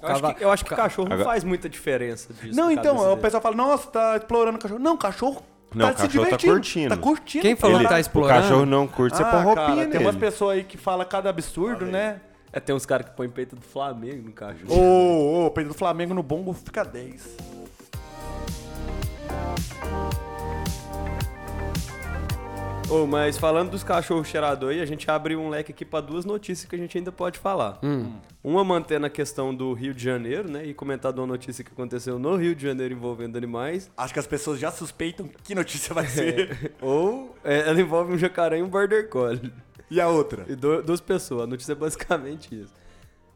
Eu 0.00 0.08
acho, 0.08 0.34
que, 0.34 0.44
eu 0.44 0.50
acho 0.50 0.64
que 0.64 0.72
o 0.72 0.76
cachorro 0.76 1.08
não 1.08 1.14
Agora- 1.16 1.30
faz 1.30 1.44
muita 1.44 1.68
diferença 1.68 2.32
disso. 2.32 2.56
não, 2.56 2.66
na 2.66 2.72
então, 2.72 3.12
o 3.12 3.16
pessoal 3.18 3.42
fala, 3.42 3.54
nossa, 3.56 3.90
tá 3.90 4.16
explorando 4.16 4.56
o 4.58 4.60
cachorro. 4.60 4.80
Não, 4.80 4.94
o 4.94 4.98
cachorro 4.98 5.42
Não, 5.74 5.86
tá 5.86 5.92
o 5.92 5.96
se 5.96 6.02
cachorro 6.06 6.24
tá 6.30 6.36
divertindo. 6.36 6.52
curtindo. 6.54 6.88
Tá 6.88 6.96
curtindo. 6.96 7.42
Quem 7.42 7.56
falou 7.56 7.76
Ele- 7.76 7.84
que 7.84 7.90
tá 7.90 7.96
O 7.96 8.00
explorando? 8.00 8.42
cachorro 8.42 8.66
não 8.66 8.86
curte, 8.86 9.16
você 9.16 9.22
Ah, 9.22 9.26
põe 9.26 9.42
roupinha 9.42 9.66
cara, 9.66 9.76
nele. 9.76 9.90
tem 9.90 10.00
umas 10.00 10.16
pessoas 10.16 10.56
aí 10.56 10.64
que 10.64 10.76
falam 10.76 11.06
cada 11.06 11.30
absurdo, 11.30 11.86
né? 11.86 12.20
É, 12.52 12.60
tem 12.60 12.74
uns 12.74 12.84
caras 12.84 13.06
que 13.08 13.16
põem 13.16 13.30
peito 13.30 13.56
do 13.56 13.62
Flamengo 13.62 14.22
no 14.26 14.32
cachorro. 14.32 14.74
Ô, 14.78 15.46
ô, 15.46 15.50
Pedro 15.50 15.72
do 15.72 15.78
Flamengo 15.78 16.12
no 16.12 16.22
bombo 16.22 16.52
fica 16.52 16.84
10. 16.84 17.36
Ô, 22.92 23.06
mas 23.06 23.38
falando 23.38 23.70
dos 23.70 23.82
cachorros 23.82 24.28
cheirador 24.28 24.70
aí, 24.70 24.80
a 24.80 24.84
gente 24.84 25.10
abre 25.10 25.34
um 25.34 25.48
leque 25.48 25.72
aqui 25.72 25.82
pra 25.84 26.00
duas 26.00 26.24
notícias 26.26 26.68
que 26.68 26.76
a 26.76 26.78
gente 26.78 26.98
ainda 26.98 27.10
pode 27.10 27.38
falar. 27.38 27.78
Uma 28.44 28.62
mantendo 28.62 29.06
a 29.06 29.10
questão 29.10 29.54
do 29.54 29.72
Rio 29.72 29.94
de 29.94 30.02
Janeiro, 30.04 30.50
né? 30.50 30.66
E 30.66 30.74
comentar 30.74 31.10
de 31.12 31.18
uma 31.18 31.26
notícia 31.26 31.64
que 31.64 31.72
aconteceu 31.72 32.18
no 32.18 32.36
Rio 32.36 32.54
de 32.54 32.62
Janeiro 32.66 32.92
envolvendo 32.92 33.36
animais. 33.38 33.90
Acho 33.96 34.12
que 34.12 34.18
as 34.20 34.26
pessoas 34.26 34.58
já 34.58 34.70
suspeitam 34.70 35.26
que 35.42 35.54
notícia 35.54 35.94
vai 35.94 36.06
ser. 36.06 36.74
Ou 36.82 37.34
é, 37.42 37.68
ela 37.70 37.80
envolve 37.80 38.12
um 38.12 38.18
jacaré 38.18 38.58
e 38.58 38.62
um 38.62 38.68
border 38.68 39.08
collie. 39.08 39.50
e 39.90 39.98
a 40.00 40.08
outra? 40.08 40.44
E 40.48 40.54
du- 40.54 40.82
duas 40.82 41.00
pessoas. 41.00 41.44
A 41.44 41.46
notícia 41.46 41.72
é 41.72 41.76
basicamente 41.76 42.54
isso. 42.62 42.74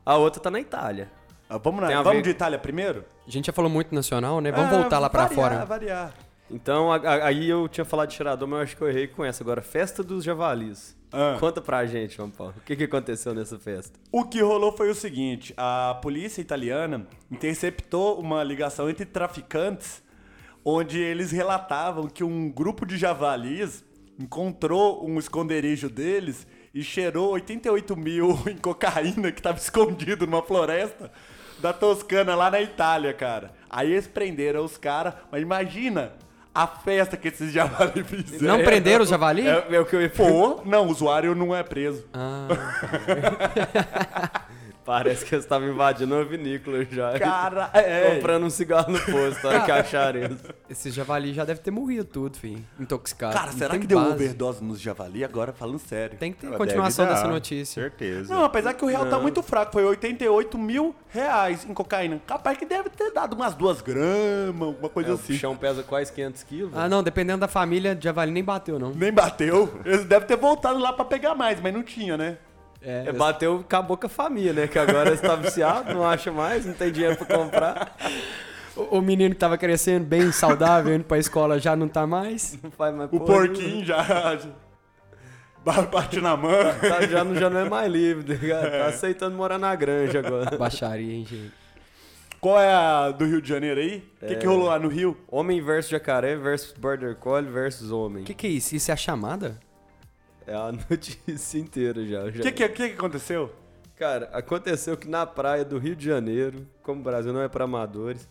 A 0.05 0.17
outra 0.17 0.41
tá 0.43 0.51
na 0.51 0.61
Itália. 0.61 1.11
Ah, 1.49 1.57
vamos 1.59 1.81
na, 1.81 1.89
vamos 2.03 2.17
ver- 2.19 2.23
de 2.23 2.31
Itália 2.31 2.59
primeiro? 2.59 3.05
A 3.27 3.31
gente 3.31 3.47
já 3.47 3.53
falou 3.53 3.71
muito 3.71 3.95
nacional, 3.95 4.41
né? 4.41 4.51
Vamos 4.53 4.73
Ah, 4.73 4.81
voltar 4.81 4.99
lá 4.99 5.09
pra 5.09 5.27
variar, 5.27 5.51
fora. 5.51 5.65
variar. 5.65 6.15
Então, 6.51 6.93
a- 6.93 6.97
a- 6.97 7.27
aí 7.27 7.49
eu 7.49 7.67
tinha 7.69 7.85
falado 7.85 8.09
de 8.09 8.15
cheirador, 8.15 8.47
mas 8.47 8.59
eu 8.59 8.63
acho 8.63 8.77
que 8.77 8.83
eu 8.83 8.89
errei 8.89 9.07
com 9.09 9.25
essa. 9.25 9.43
Agora, 9.43 9.61
festa 9.63 10.03
dos 10.03 10.23
javalis. 10.25 10.97
Ah. 11.13 11.37
Conta 11.41 11.61
pra 11.61 11.85
gente, 11.87 12.17
João 12.17 12.31
Paulo. 12.31 12.55
O 12.57 12.61
que, 12.61 12.77
que 12.77 12.85
aconteceu 12.85 13.35
nessa 13.35 13.59
festa? 13.59 13.99
O 14.13 14.25
que 14.25 14.41
rolou 14.43 14.73
foi 14.77 14.91
o 14.91 14.95
seguinte: 14.95 15.55
a 15.57 15.99
polícia 16.03 16.41
italiana 16.41 17.07
interceptou 17.31 18.21
uma 18.21 18.43
ligação 18.45 18.89
entre 18.91 19.05
traficantes, 19.07 20.03
onde 20.65 20.99
eles 21.01 21.31
relatavam 21.31 22.09
que 22.09 22.23
um 22.25 22.51
grupo 22.51 22.85
de 22.85 22.97
javalis 22.97 23.85
encontrou 24.19 25.07
um 25.09 25.19
esconderijo 25.19 25.89
deles 25.89 26.47
e 26.75 26.83
cheirou 26.83 27.31
88 27.33 27.97
mil 27.97 28.31
em 28.49 28.57
cocaína 28.57 29.31
que 29.33 29.41
estava 29.41 29.59
escondido 29.59 30.27
numa 30.27 30.43
floresta 30.43 31.11
da 31.61 31.73
Toscana 31.73 32.35
lá 32.35 32.51
na 32.51 32.61
Itália, 32.61 33.13
cara. 33.15 33.53
Aí 33.71 33.93
eles 33.93 34.07
prenderam 34.07 34.65
os 34.65 34.77
caras, 34.77 35.15
mas 35.31 35.41
imagina 35.41 36.13
a 36.57 36.67
festa 36.67 37.19
que 37.19 37.29
esses 37.29 37.53
javalis 37.53 38.07
fizeram. 38.09 38.57
Não 38.57 38.65
prenderam 38.65 39.05
o 39.05 39.07
javali? 39.07 39.47
É, 39.47 39.67
é 39.73 39.79
o 39.79 39.85
que 39.85 39.95
eu 39.95 40.01
ia 40.01 40.09
Pô, 40.09 40.63
não, 40.65 40.87
o 40.87 40.91
usuário 40.91 41.35
não 41.35 41.55
é 41.55 41.63
preso. 41.63 42.05
Ah, 42.15 42.49
Parece 44.87 45.25
que 45.25 45.35
eles 45.35 45.45
estavam 45.45 45.69
invadindo 45.69 46.15
uma 46.15 46.25
vinícola 46.25 46.85
já. 46.85 47.19
Cara, 47.19 47.71
é. 47.75 48.15
Comprando 48.15 48.45
um 48.45 48.51
cigarro 48.51 48.93
no 48.93 48.99
posto, 49.01 49.47
olha 49.49 49.61
que 49.63 49.71
acharam 49.73 50.21
eles. 50.21 50.39
Esse 50.71 50.91
javali 50.93 51.35
já 51.35 51.45
deve 51.45 51.61
ter 51.61 51.71
morrido 51.73 52.05
tudo, 52.05 52.37
filho. 52.39 52.65
Intoxicado. 52.79 53.35
Cara, 53.35 53.51
Não 53.51 53.59
será 53.59 53.71
tem 53.73 53.81
que 53.81 53.87
deu 53.87 53.99
base. 53.99 54.13
overdose 54.13 54.63
nos 54.65 54.81
javali? 54.81 55.25
Agora 55.25 55.53
falando 55.53 55.81
sério. 55.81 56.17
Tem 56.19 56.33
que 56.33 56.39
ter 56.39 56.47
Deve 56.47 56.59
continuação 56.59 57.05
dar, 57.05 57.15
dessa 57.15 57.27
notícia. 57.27 57.83
Certeza. 57.83 58.33
Não, 58.33 58.45
apesar 58.45 58.75
que 58.75 58.85
o 58.85 58.89
real 58.89 59.07
tá 59.07 59.19
muito 59.19 59.43
fraco, 59.43 59.73
foi 59.73 59.85
88 59.85 60.57
mil 60.57 60.95
reais 61.09 61.65
em 61.69 61.75
cocaína. 61.75 62.21
Capaz 62.27 62.57
que 62.57 62.65
deve 62.65 62.89
ter 62.91 63.11
dado 63.13 63.35
umas 63.35 63.55
duas 63.55 63.81
gramas, 63.81 64.63
alguma 64.69 64.89
coisa 64.89 65.11
É, 65.11 65.13
o 65.13 65.15
assim. 65.17 65.33
bichão 65.33 65.57
pesa 65.57 65.83
quase 65.83 66.13
500 66.13 66.43
quilos. 66.45 66.73
Ah, 66.75 66.89
não, 66.89 67.03
dependendo 67.03 67.41
da 67.41 67.49
família, 67.49 67.99
javali 68.01 68.31
nem 68.31 68.45
bateu, 68.45 68.79
não. 68.79 68.91
Nem 68.91 69.13
bateu. 69.13 69.81
Eles 69.85 70.05
devem 70.05 70.29
ter 70.29 70.37
voltado 70.37 70.79
lá 70.79 70.93
pra 70.93 71.05
pegar 71.05 71.35
mais, 71.35 71.61
mas 71.61 71.75
não 71.75 71.83
tinha, 71.83 72.17
né? 72.17 72.39
É, 72.83 73.11
bateu, 73.13 73.57
acabou 73.61 73.97
com 73.97 74.07
a 74.07 74.11
família, 74.11 74.53
né? 74.53 74.67
Que 74.69 74.79
agora 74.79 75.13
está 75.13 75.35
viciado, 75.35 75.93
não 75.95 76.07
acha 76.07 76.31
mais, 76.31 76.65
não 76.67 76.75
tem 76.75 76.93
dinheiro 76.93 77.17
pra 77.17 77.27
comprar, 77.37 77.97
O, 78.77 78.99
o 78.99 79.01
menino 79.01 79.35
que 79.35 79.41
tava 79.41 79.57
crescendo 79.57 80.05
bem 80.05 80.31
saudável, 80.31 80.95
indo 80.95 81.05
pra 81.05 81.17
escola, 81.17 81.59
já 81.59 81.75
não 81.75 81.89
tá 81.89 82.07
mais. 82.07 82.59
não 82.63 82.71
faz 82.71 82.95
mais 82.95 83.09
O 83.11 83.19
porra 83.19 83.47
porquinho 83.47 83.83
já. 83.83 84.39
ba- 85.65 85.81
Bate 85.91 86.21
na 86.21 86.37
mão. 86.37 86.51
Tá, 86.87 87.07
já, 87.07 87.25
não, 87.25 87.35
já 87.35 87.49
não 87.49 87.61
é 87.61 87.69
mais 87.71 87.91
livre, 87.91 88.35
tá 88.35 88.41
ligado? 88.41 88.71
Tá 88.71 88.87
aceitando 88.89 89.35
morar 89.35 89.59
na 89.59 89.75
granja 89.75 90.19
agora. 90.19 90.57
Baixaria, 90.59 91.11
hein, 91.11 91.25
gente. 91.29 91.53
Qual 92.39 92.61
é 92.61 92.71
a 92.73 93.11
do 93.11 93.25
Rio 93.25 93.41
de 93.41 93.49
Janeiro 93.49 93.81
aí? 93.81 94.05
O 94.23 94.27
que, 94.27 94.37
que 94.37 94.47
rolou 94.47 94.67
lá 94.69 94.79
no 94.79 94.89
Rio? 94.89 95.17
Homem 95.27 95.61
versus 95.63 95.91
jacaré 95.91 96.37
versus 96.37 96.75
border 96.79 97.17
collie 97.17 97.51
versus 97.51 97.91
homem. 97.91 98.25
O 98.25 98.27
que, 98.27 98.35
que 98.35 98.47
é 98.47 98.51
isso? 98.51 98.77
Isso 98.77 98.91
é 98.91 98.95
a 98.95 98.97
chamada? 98.97 99.59
É 100.47 100.55
a 100.55 100.71
notícia 100.91 101.59
inteira 101.59 102.05
já. 102.07 102.25
O 102.25 102.33
que, 102.33 102.53
que, 102.53 102.69
que, 102.69 102.89
que 102.89 102.95
aconteceu? 102.95 103.53
Cara, 103.97 104.29
aconteceu 104.33 104.97
que 104.97 105.09
na 105.09 105.27
praia 105.27 105.65
do 105.65 105.79
Rio 105.79 105.97
de 105.97 106.05
Janeiro, 106.05 106.67
como 106.83 107.01
o 107.01 107.05
Brasil 107.05 107.33
não 107.33 107.41
é 107.41 107.49
pra 107.49 107.65
amadores, 107.65 108.29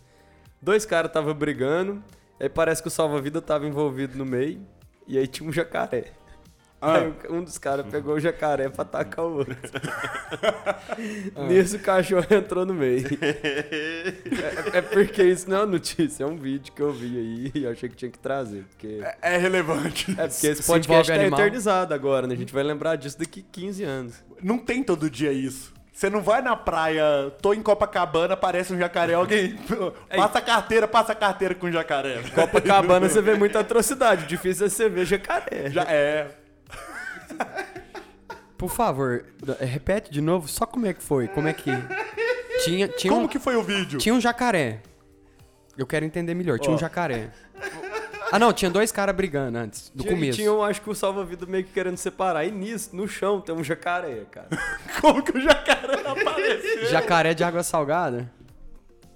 dois 0.62 0.86
caras 0.86 1.10
estavam 1.10 1.34
brigando, 1.34 2.02
aí 2.38 2.48
parece 2.48 2.80
que 2.80 2.88
o 2.88 2.90
salva-vida 2.90 3.42
tava 3.42 3.66
envolvido 3.66 4.16
no 4.16 4.24
meio, 4.24 4.64
e 5.08 5.18
aí 5.18 5.26
tinha 5.26 5.48
um 5.48 5.52
jacaré. 5.52 6.12
Ah. 6.80 6.96
Aí 6.98 7.12
um 7.30 7.42
dos 7.42 7.56
caras 7.58 7.86
pegou 7.86 8.14
o 8.14 8.20
jacaré 8.20 8.68
pra 8.68 8.82
atacar 8.82 9.24
o 9.24 9.38
outro. 9.38 9.56
Nisso 11.48 11.76
o 11.76 11.80
cachorro 11.80 12.26
entrou 12.30 12.66
no 12.66 12.74
meio. 12.74 13.06
é, 14.74 14.78
é 14.78 14.82
porque 14.82 15.22
isso 15.22 15.48
não 15.48 15.56
é 15.56 15.60
uma 15.60 15.66
notícia, 15.66 16.24
é 16.24 16.26
um 16.26 16.36
vídeo 16.36 16.72
que 16.72 16.80
eu 16.82 16.92
vi 16.92 17.16
aí 17.54 17.62
e 17.62 17.66
achei 17.66 17.88
que 17.88 17.96
tinha 17.96 18.10
que 18.10 18.18
trazer. 18.18 18.64
Porque, 18.70 19.00
É, 19.22 19.34
é 19.34 19.36
relevante. 19.38 20.10
é 20.12 20.28
porque 20.28 20.46
esse 20.46 20.62
Se 20.62 20.66
podcast 20.66 21.10
tá 21.12 21.18
animal. 21.18 21.40
eternizado 21.40 21.94
agora, 21.94 22.26
né? 22.26 22.34
A 22.34 22.38
gente 22.38 22.52
vai 22.52 22.62
lembrar 22.62 22.96
disso 22.96 23.18
daqui 23.18 23.42
15 23.42 23.82
anos. 23.84 24.24
Não 24.42 24.58
tem 24.58 24.82
todo 24.82 25.08
dia 25.10 25.32
isso. 25.32 25.74
Você 25.92 26.10
não 26.10 26.20
vai 26.20 26.42
na 26.42 26.54
praia, 26.54 27.32
tô 27.40 27.54
em 27.54 27.62
Copacabana, 27.62 28.34
aparece 28.34 28.70
um 28.70 28.78
jacaré, 28.78 29.14
alguém 29.14 29.56
passa 30.14 30.38
a 30.40 30.42
carteira, 30.42 30.86
passa 30.86 31.12
a 31.12 31.14
carteira 31.14 31.54
com 31.54 31.68
o 31.68 31.72
jacaré. 31.72 32.20
Copacabana 32.34 33.08
você 33.08 33.22
vê 33.22 33.34
muita 33.34 33.60
atrocidade, 33.60 34.26
difícil 34.26 34.66
é 34.66 34.68
você 34.68 34.90
ver 34.90 35.06
jacaré. 35.06 35.70
Já 35.70 35.84
é. 35.84 36.28
Por 38.58 38.70
favor, 38.70 39.24
repete 39.60 40.10
de 40.10 40.20
novo, 40.20 40.48
só 40.48 40.64
como 40.64 40.86
é 40.86 40.94
que 40.94 41.02
foi? 41.02 41.28
Como 41.28 41.46
é 41.46 41.52
que. 41.52 41.70
Tinha, 42.64 42.88
tinha, 42.88 43.12
Como 43.12 43.26
um, 43.26 43.28
que 43.28 43.38
foi 43.38 43.54
o 43.54 43.62
vídeo? 43.62 43.98
tinha 43.98 44.14
um 44.14 44.20
jacaré. 44.20 44.80
Eu 45.76 45.86
quero 45.86 46.06
entender 46.06 46.34
melhor. 46.34 46.58
Tinha 46.58 46.72
Ó. 46.72 46.76
um 46.76 46.78
jacaré. 46.78 47.30
Ah, 48.32 48.38
não, 48.38 48.52
tinha 48.52 48.70
dois 48.70 48.90
caras 48.90 49.14
brigando 49.14 49.56
antes, 49.58 49.90
do 49.94 50.02
Tinha, 50.02 50.14
começo. 50.14 50.36
tinha, 50.36 50.48
eu 50.48 50.62
acho 50.62 50.80
que 50.80 50.90
o 50.90 50.94
salva-vida 50.94 51.46
meio 51.46 51.64
que 51.64 51.72
querendo 51.72 51.96
separar. 51.96 52.44
E 52.44 52.50
nisso, 52.50 52.96
no 52.96 53.06
chão, 53.06 53.40
tem 53.40 53.54
um 53.54 53.62
jacaré, 53.62 54.24
cara. 54.30 54.48
Como 55.00 55.22
que 55.22 55.36
o 55.36 55.40
jacaré 55.40 56.00
apareceu? 56.04 56.86
Jacaré 56.86 57.34
de 57.34 57.44
água 57.44 57.62
salgada? 57.62 58.32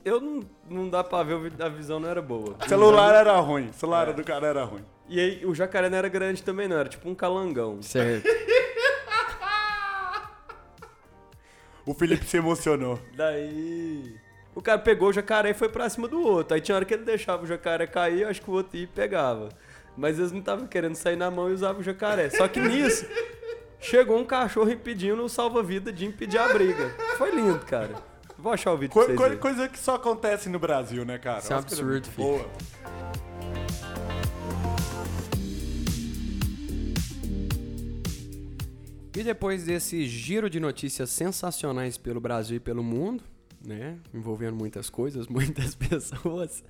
Eu 0.04 0.20
não, 0.20 0.40
não 0.68 0.88
dá 0.88 1.02
pra 1.02 1.22
ver, 1.22 1.52
a 1.60 1.68
visão 1.68 1.98
não 1.98 2.08
era 2.08 2.22
boa. 2.22 2.56
O 2.64 2.68
celular 2.68 3.14
era 3.14 3.36
ruim. 3.40 3.68
O 3.70 3.72
celular 3.74 4.12
do 4.12 4.22
cara 4.22 4.46
era 4.46 4.64
ruim. 4.64 4.84
E 5.10 5.18
aí, 5.20 5.44
o 5.44 5.52
jacaré 5.54 5.90
não 5.90 5.98
era 5.98 6.08
grande 6.08 6.42
também, 6.42 6.66
não. 6.68 6.78
Era 6.78 6.88
tipo 6.88 7.06
um 7.08 7.14
calangão. 7.14 7.82
Certo. 7.82 8.26
O 11.86 11.94
Felipe 11.94 12.24
se 12.26 12.36
emocionou. 12.36 13.00
Daí. 13.16 14.14
O 14.54 14.60
cara 14.62 14.78
pegou 14.78 15.08
o 15.08 15.12
jacaré 15.12 15.50
e 15.50 15.54
foi 15.54 15.68
pra 15.68 15.88
cima 15.88 16.06
do 16.06 16.20
outro. 16.22 16.54
Aí 16.54 16.60
tinha 16.60 16.76
hora 16.76 16.84
que 16.84 16.92
ele 16.94 17.04
deixava 17.04 17.42
o 17.42 17.46
jacaré 17.46 17.86
cair, 17.86 18.24
acho 18.26 18.42
que 18.42 18.50
o 18.50 18.52
outro 18.52 18.76
ia 18.76 18.84
e 18.84 18.86
pegava. 18.86 19.48
Mas 19.96 20.18
eles 20.18 20.30
não 20.30 20.40
estavam 20.40 20.66
querendo 20.66 20.94
sair 20.94 21.16
na 21.16 21.30
mão 21.30 21.48
e 21.50 21.54
usavam 21.54 21.80
o 21.80 21.84
jacaré. 21.84 22.28
Só 22.30 22.46
que 22.46 22.60
nisso, 22.60 23.06
chegou 23.80 24.18
um 24.18 24.24
cachorro 24.24 24.70
impedindo 24.70 25.22
o 25.24 25.28
salva-vida 25.28 25.92
de 25.92 26.04
impedir 26.06 26.38
a 26.38 26.48
briga. 26.48 26.90
Foi 27.16 27.30
lindo, 27.30 27.64
cara. 27.66 27.94
Vou 28.38 28.52
achar 28.52 28.72
o 28.72 28.76
vídeo 28.76 28.92
pra 28.92 29.00
Co- 29.02 29.06
vocês 29.06 29.16
co- 29.18 29.24
verem. 29.24 29.38
coisa 29.38 29.68
que 29.68 29.78
só 29.78 29.94
acontece 29.96 30.48
no 30.48 30.58
Brasil, 30.58 31.04
né, 31.04 31.18
cara? 31.18 31.38
Isso 31.40 31.52
é 31.52 31.56
absurdo, 31.56 32.06
filho. 32.08 32.28
boas. 32.28 32.46
E 39.14 39.24
depois 39.24 39.64
desse 39.64 40.06
giro 40.06 40.48
de 40.48 40.60
notícias 40.60 41.10
sensacionais 41.10 41.98
pelo 41.98 42.20
Brasil 42.20 42.58
e 42.58 42.60
pelo 42.60 42.82
mundo, 42.82 43.24
né? 43.64 43.98
Envolvendo 44.14 44.56
muitas 44.56 44.88
coisas, 44.88 45.26
muitas 45.28 45.74
pessoas 45.74 46.62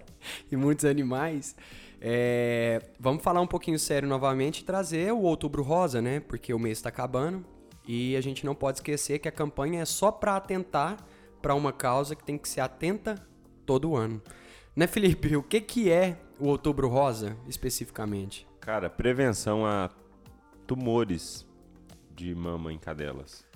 e 0.50 0.56
muitos 0.56 0.86
animais. 0.86 1.54
é, 2.00 2.80
vamos 2.98 3.22
falar 3.22 3.42
um 3.42 3.46
pouquinho 3.46 3.78
sério 3.78 4.08
novamente 4.08 4.60
e 4.60 4.64
trazer 4.64 5.12
o 5.12 5.20
Outubro 5.20 5.62
Rosa, 5.62 6.00
né? 6.00 6.20
Porque 6.20 6.52
o 6.54 6.58
mês 6.58 6.78
está 6.78 6.88
acabando 6.88 7.44
e 7.86 8.16
a 8.16 8.20
gente 8.22 8.46
não 8.46 8.54
pode 8.54 8.78
esquecer 8.78 9.18
que 9.18 9.28
a 9.28 9.32
campanha 9.32 9.82
é 9.82 9.84
só 9.84 10.10
para 10.10 10.36
atentar 10.36 10.96
para 11.42 11.54
uma 11.54 11.72
causa 11.72 12.16
que 12.16 12.24
tem 12.24 12.38
que 12.38 12.48
ser 12.48 12.60
atenta 12.60 13.16
todo 13.66 13.96
ano. 13.96 14.20
Né, 14.74 14.86
Felipe? 14.86 15.36
O 15.36 15.42
que, 15.42 15.60
que 15.60 15.90
é 15.90 16.16
o 16.38 16.48
Outubro 16.48 16.88
Rosa 16.88 17.36
especificamente? 17.46 18.46
Cara, 18.60 18.88
prevenção 18.88 19.66
a 19.66 19.90
tumores 20.66 21.49
de 22.20 22.34
mama 22.34 22.70
em 22.70 22.78
cadelas. 22.78 23.46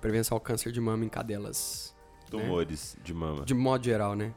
Prevenção 0.00 0.36
ao 0.36 0.40
câncer 0.40 0.70
de 0.70 0.80
mama 0.80 1.04
em 1.04 1.08
cadelas. 1.08 1.92
Tumores 2.30 2.96
de 3.02 3.12
mama. 3.12 3.44
de 3.44 3.52
modo 3.52 3.84
geral, 3.84 4.14
né? 4.14 4.32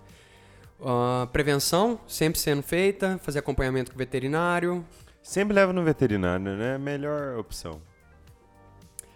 Ah, 0.84 1.30
prevenção 1.32 2.00
sempre 2.08 2.40
sendo 2.40 2.64
feita, 2.64 3.20
fazer 3.20 3.40
acompanhamento 3.40 3.92
com 3.92 3.96
o 3.96 4.00
veterinário. 4.00 4.84
Sempre 5.22 5.54
leva 5.54 5.72
no 5.72 5.84
veterinário, 5.84 6.44
né? 6.58 6.76
É 6.76 6.78
melhor 6.78 7.38
opção. 7.38 7.80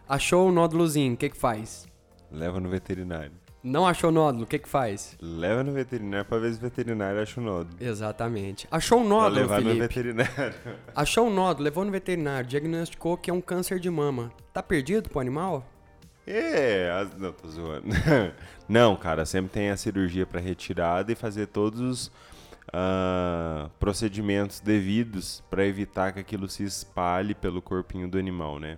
Achou 0.07 0.47
o 0.47 0.51
nódulozinho, 0.51 1.13
o 1.15 1.17
que 1.17 1.29
que 1.29 1.37
faz? 1.37 1.87
Leva 2.31 2.59
no 2.59 2.69
veterinário. 2.69 3.33
Não 3.61 3.85
achou 3.85 4.09
nódulo, 4.11 4.45
o 4.45 4.47
que 4.47 4.57
que 4.57 4.69
faz? 4.69 5.17
Leva 5.21 5.63
no 5.63 5.73
veterinário 5.73 6.25
pra 6.25 6.37
ver 6.37 6.53
se 6.53 6.59
o 6.59 6.61
veterinário 6.61 7.21
acha 7.21 7.41
o 7.41 7.43
nódulo. 7.43 7.75
Exatamente. 7.79 8.65
Achou 8.71 8.99
o 8.99 9.01
Pra 9.01 9.09
nódulo, 9.09 9.35
levar 9.41 9.59
no 9.61 9.67
Felipe. 9.67 9.79
veterinário. 9.87 10.53
Achou 10.95 11.27
o 11.27 11.29
nódulo, 11.29 11.63
levou 11.65 11.83
no 11.83 11.91
veterinário, 11.91 12.47
diagnosticou 12.47 13.17
que 13.17 13.29
é 13.29 13.33
um 13.33 13.41
câncer 13.41 13.77
de 13.79 13.89
mama. 13.89 14.31
Tá 14.53 14.63
perdido 14.63 15.09
pro 15.09 15.19
animal? 15.19 15.67
É, 16.25 16.89
as- 16.91 17.17
não, 17.17 17.33
tô 17.33 17.49
zoando. 17.49 17.87
não, 18.69 18.95
cara, 18.95 19.25
sempre 19.25 19.51
tem 19.51 19.69
a 19.71 19.75
cirurgia 19.77 20.25
pra 20.25 20.39
retirada 20.39 21.11
e 21.11 21.15
fazer 21.15 21.47
todos 21.47 21.81
os 21.81 22.11
ah, 22.71 23.69
procedimentos 23.79 24.59
devidos 24.61 25.43
pra 25.49 25.65
evitar 25.65 26.13
que 26.13 26.19
aquilo 26.19 26.47
se 26.47 26.63
espalhe 26.63 27.33
pelo 27.35 27.61
corpinho 27.61 28.07
do 28.07 28.17
animal, 28.17 28.57
né? 28.59 28.77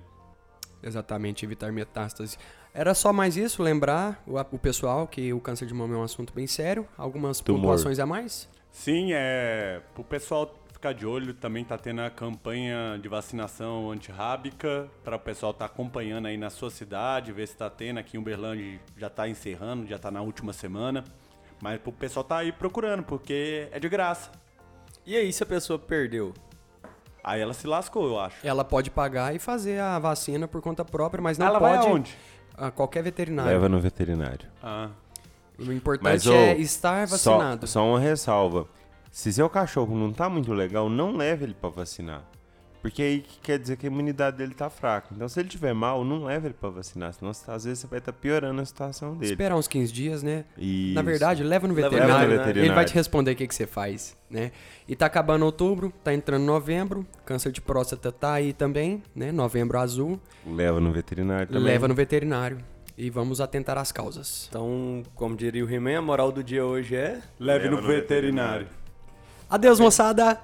Exatamente, 0.81 1.45
evitar 1.45 1.71
metástase. 1.71 2.37
Era 2.73 2.93
só 2.93 3.11
mais 3.11 3.35
isso, 3.35 3.61
lembrar 3.61 4.23
o, 4.25 4.39
o 4.39 4.59
pessoal 4.59 5.07
que 5.07 5.33
o 5.33 5.39
câncer 5.39 5.65
de 5.65 5.73
mama 5.73 5.95
é 5.95 5.97
um 5.97 6.03
assunto 6.03 6.33
bem 6.33 6.47
sério. 6.47 6.87
Algumas 6.97 7.39
Tumor. 7.39 7.61
pontuações 7.61 7.99
a 7.99 8.05
mais? 8.05 8.47
Sim, 8.71 9.09
é. 9.11 9.81
Pro 9.93 10.03
pessoal 10.03 10.55
ficar 10.71 10.93
de 10.93 11.05
olho, 11.05 11.33
também 11.33 11.63
tá 11.63 11.77
tendo 11.77 12.01
a 12.01 12.09
campanha 12.09 12.97
de 12.99 13.07
vacinação 13.07 13.91
antirrábica 13.91 14.89
para 15.03 15.15
o 15.15 15.19
pessoal 15.19 15.53
tá 15.53 15.65
acompanhando 15.65 16.27
aí 16.27 16.37
na 16.37 16.49
sua 16.49 16.71
cidade, 16.71 17.31
ver 17.31 17.47
se 17.47 17.55
tá 17.55 17.69
tendo. 17.69 17.99
Aqui 17.99 18.17
em 18.17 18.19
Uberlândia 18.19 18.79
já 18.97 19.09
tá 19.09 19.29
encerrando, 19.29 19.85
já 19.85 19.99
tá 19.99 20.09
na 20.09 20.21
última 20.21 20.53
semana. 20.53 21.03
Mas 21.61 21.79
pro 21.79 21.91
pessoal 21.91 22.23
tá 22.23 22.37
aí 22.37 22.51
procurando, 22.51 23.03
porque 23.03 23.67
é 23.71 23.79
de 23.79 23.87
graça. 23.87 24.31
E 25.05 25.15
aí, 25.15 25.31
se 25.31 25.43
a 25.43 25.45
pessoa 25.45 25.77
perdeu? 25.77 26.33
Aí 27.23 27.39
ela 27.39 27.53
se 27.53 27.67
lascou, 27.67 28.07
eu 28.07 28.19
acho. 28.19 28.45
Ela 28.45 28.63
pode 28.63 28.89
pagar 28.89 29.35
e 29.35 29.39
fazer 29.39 29.79
a 29.79 29.99
vacina 29.99 30.47
por 30.47 30.61
conta 30.61 30.83
própria, 30.83 31.21
mas 31.21 31.37
não 31.37 31.45
ela 31.45 31.59
vai 31.59 31.75
pode 31.75 31.87
aonde? 31.87 32.17
A 32.61 32.71
qualquer 32.71 33.01
veterinário. 33.03 33.51
Leva 33.51 33.67
no 33.67 33.79
veterinário. 33.79 34.47
Ah. 34.61 34.89
O 35.57 35.71
importante 35.71 36.03
Mas, 36.03 36.25
é 36.27 36.53
ô, 36.53 36.59
estar 36.59 37.07
Só, 37.07 37.37
vacinado. 37.37 37.67
só 37.67 37.85
uma 37.85 37.99
ressalva. 37.99 38.67
Se 39.11 39.33
seu 39.33 39.49
cachorro 39.49 39.95
não 39.97 40.13
tá 40.13 40.29
muito 40.29 40.53
legal, 40.53 40.89
não 40.89 41.15
leve 41.15 41.45
ele 41.45 41.53
pra 41.53 41.69
vacinar. 41.69 42.23
Porque 42.81 43.01
aí 43.01 43.19
que 43.21 43.39
quer 43.39 43.59
dizer 43.59 43.77
que 43.77 43.85
a 43.85 43.89
imunidade 43.89 44.37
dele 44.37 44.53
tá 44.55 44.69
fraca. 44.69 45.09
Então, 45.15 45.29
se 45.29 45.39
ele 45.39 45.47
tiver 45.49 45.73
mal, 45.73 46.03
não 46.03 46.23
leve 46.23 46.47
ele 46.47 46.55
pra 46.59 46.69
vacinar. 46.69 47.13
Senão, 47.13 47.29
às 47.29 47.63
vezes, 47.63 47.79
você 47.79 47.87
vai 47.87 47.99
estar 47.99 48.11
piorando 48.11 48.59
a 48.59 48.65
situação 48.65 49.15
dele. 49.15 49.31
Esperar 49.31 49.55
uns 49.55 49.67
15 49.67 49.93
dias, 49.93 50.23
né? 50.23 50.45
Isso. 50.57 50.95
Na 50.95 51.01
verdade, 51.03 51.43
leva 51.43 51.67
no 51.67 51.73
Leva 51.75 51.89
no 51.89 51.95
veterinário. 51.95 52.29
veterinário. 52.29 52.61
Ele 52.63 52.73
vai 52.73 52.85
te 52.85 52.93
responder 52.93 53.31
o 53.31 53.35
que, 53.35 53.47
que 53.47 53.53
você 53.53 53.67
faz, 53.67 54.17
né? 54.29 54.51
E 54.87 54.95
tá 54.95 55.05
acabando 55.05 55.45
outubro, 55.45 55.93
tá 56.03 56.11
entrando 56.13 56.43
novembro. 56.43 57.05
Câncer 57.23 57.51
de 57.51 57.61
próstata 57.61 58.11
tá 58.11 58.33
aí 58.33 58.51
também, 58.51 59.03
né? 59.15 59.31
Novembro 59.31 59.77
azul. 59.77 60.19
Leva 60.45 60.79
no 60.79 60.91
veterinário 60.91 61.47
também. 61.47 61.63
Leva 61.63 61.87
no 61.87 61.93
veterinário. 61.93 62.57
e 62.97 63.09
vamos 63.09 63.39
atentar 63.41 63.77
às 63.77 63.91
causas. 63.91 64.47
Então, 64.49 65.01
como 65.15 65.35
diria 65.35 65.63
o 65.65 65.69
He-Man, 65.71 65.97
a 65.97 66.01
moral 66.01 66.31
do 66.31 66.43
dia 66.43 66.65
hoje 66.65 66.95
é... 66.95 67.19
Leve 67.39 67.65
Leva 67.65 67.75
no 67.75 67.81
no 67.81 67.87
veterinário. 67.87 68.67
Adeus, 69.51 69.81
moçada! 69.81 70.39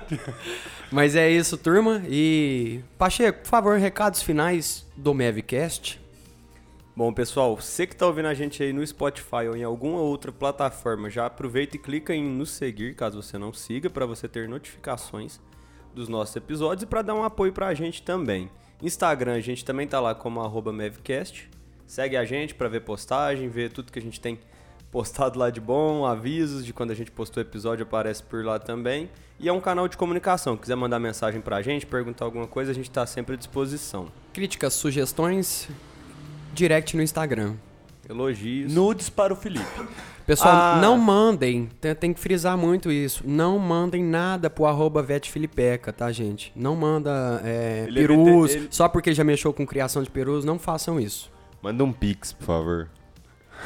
Mas 0.90 1.14
é 1.14 1.30
isso, 1.30 1.58
turma. 1.58 2.02
E, 2.08 2.80
Pacheco, 2.96 3.42
por 3.42 3.48
favor, 3.48 3.78
recados 3.78 4.22
finais 4.22 4.86
do 4.96 5.12
Mavcast. 5.12 6.00
Bom, 6.96 7.12
pessoal, 7.12 7.54
você 7.54 7.86
que 7.86 7.94
tá 7.94 8.06
ouvindo 8.06 8.28
a 8.28 8.32
gente 8.32 8.62
aí 8.62 8.72
no 8.72 8.86
Spotify 8.86 9.48
ou 9.50 9.54
em 9.54 9.62
alguma 9.62 10.00
outra 10.00 10.32
plataforma, 10.32 11.10
já 11.10 11.26
aproveita 11.26 11.76
e 11.76 11.78
clica 11.78 12.14
em 12.14 12.24
nos 12.24 12.52
seguir, 12.52 12.94
caso 12.94 13.22
você 13.22 13.36
não 13.36 13.52
siga, 13.52 13.90
para 13.90 14.06
você 14.06 14.26
ter 14.26 14.48
notificações 14.48 15.38
dos 15.94 16.08
nossos 16.08 16.34
episódios 16.34 16.84
e 16.84 16.86
para 16.86 17.02
dar 17.02 17.14
um 17.14 17.24
apoio 17.24 17.52
pra 17.52 17.74
gente 17.74 18.00
também. 18.00 18.48
Instagram, 18.82 19.34
a 19.34 19.40
gente 19.40 19.62
também 19.62 19.86
tá 19.86 20.00
lá 20.00 20.14
como 20.14 20.40
arroba 20.40 20.72
Mavcast. 20.72 21.50
Segue 21.86 22.16
a 22.16 22.24
gente 22.24 22.54
para 22.54 22.68
ver 22.68 22.80
postagem, 22.80 23.50
ver 23.50 23.70
tudo 23.70 23.92
que 23.92 23.98
a 23.98 24.02
gente 24.02 24.18
tem 24.18 24.38
postado 24.92 25.38
lá 25.38 25.50
de 25.50 25.60
bom, 25.60 26.06
avisos 26.06 26.64
de 26.64 26.72
quando 26.72 26.90
a 26.90 26.94
gente 26.94 27.10
postou 27.10 27.40
episódio 27.40 27.82
aparece 27.82 28.22
por 28.22 28.44
lá 28.44 28.58
também. 28.60 29.08
E 29.40 29.48
é 29.48 29.52
um 29.52 29.60
canal 29.60 29.88
de 29.88 29.96
comunicação, 29.96 30.56
quiser 30.56 30.76
mandar 30.76 31.00
mensagem 31.00 31.40
pra 31.40 31.60
gente, 31.62 31.84
perguntar 31.86 32.26
alguma 32.26 32.46
coisa, 32.46 32.70
a 32.70 32.74
gente 32.74 32.90
tá 32.90 33.04
sempre 33.06 33.34
à 33.34 33.36
disposição. 33.38 34.06
Críticas, 34.32 34.74
sugestões, 34.74 35.68
direct 36.54 36.96
no 36.96 37.02
Instagram. 37.02 37.54
Elogios. 38.08 38.72
Nudes 38.72 39.08
para 39.08 39.32
o 39.32 39.36
Felipe. 39.36 39.64
Pessoal, 40.26 40.54
Ah. 40.54 40.78
não 40.80 40.96
mandem, 40.98 41.68
tem, 41.80 41.94
tem 41.94 42.12
que 42.12 42.20
frisar 42.20 42.56
muito 42.56 42.90
isso. 42.92 43.24
Não 43.26 43.58
mandem 43.58 44.04
nada 44.04 44.48
pro 44.50 44.66
arroba 44.66 45.02
VetFilipeca, 45.02 45.92
tá, 45.92 46.12
gente? 46.12 46.52
Não 46.54 46.76
manda 46.76 47.40
é, 47.44 47.84
Ele 47.88 47.98
é 48.04 48.06
perus, 48.06 48.54
ele- 48.54 48.68
só 48.70 48.88
porque 48.88 49.12
já 49.14 49.24
mexeu 49.24 49.52
com 49.52 49.66
criação 49.66 50.02
de 50.02 50.10
perus, 50.10 50.44
não 50.44 50.58
façam 50.58 51.00
isso. 51.00 51.30
Manda 51.62 51.82
um 51.82 51.92
pix, 51.92 52.32
por 52.32 52.44
favor. 52.44 52.88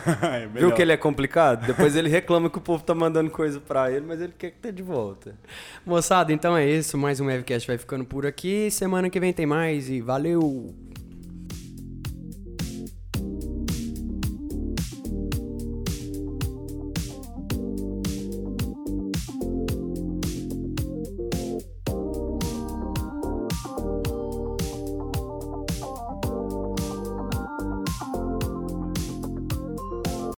É 0.22 0.46
Viu 0.46 0.72
que 0.72 0.82
ele 0.82 0.92
é 0.92 0.96
complicado? 0.96 1.66
Depois 1.66 1.96
ele 1.96 2.08
reclama 2.08 2.50
que 2.50 2.58
o 2.58 2.60
povo 2.60 2.82
tá 2.82 2.94
mandando 2.94 3.30
coisa 3.30 3.60
pra 3.60 3.90
ele, 3.90 4.04
mas 4.06 4.20
ele 4.20 4.32
quer 4.36 4.50
que 4.50 4.58
tá 4.58 4.70
de 4.70 4.82
volta. 4.82 5.34
Moçada, 5.84 6.32
então 6.32 6.56
é 6.56 6.66
isso. 6.66 6.96
Mais 6.98 7.20
um 7.20 7.26
Webcast 7.26 7.66
vai 7.66 7.78
ficando 7.78 8.04
por 8.04 8.26
aqui. 8.26 8.70
Semana 8.70 9.10
que 9.10 9.20
vem 9.20 9.32
tem 9.32 9.46
mais 9.46 9.88
e 9.88 10.00
valeu! 10.00 10.74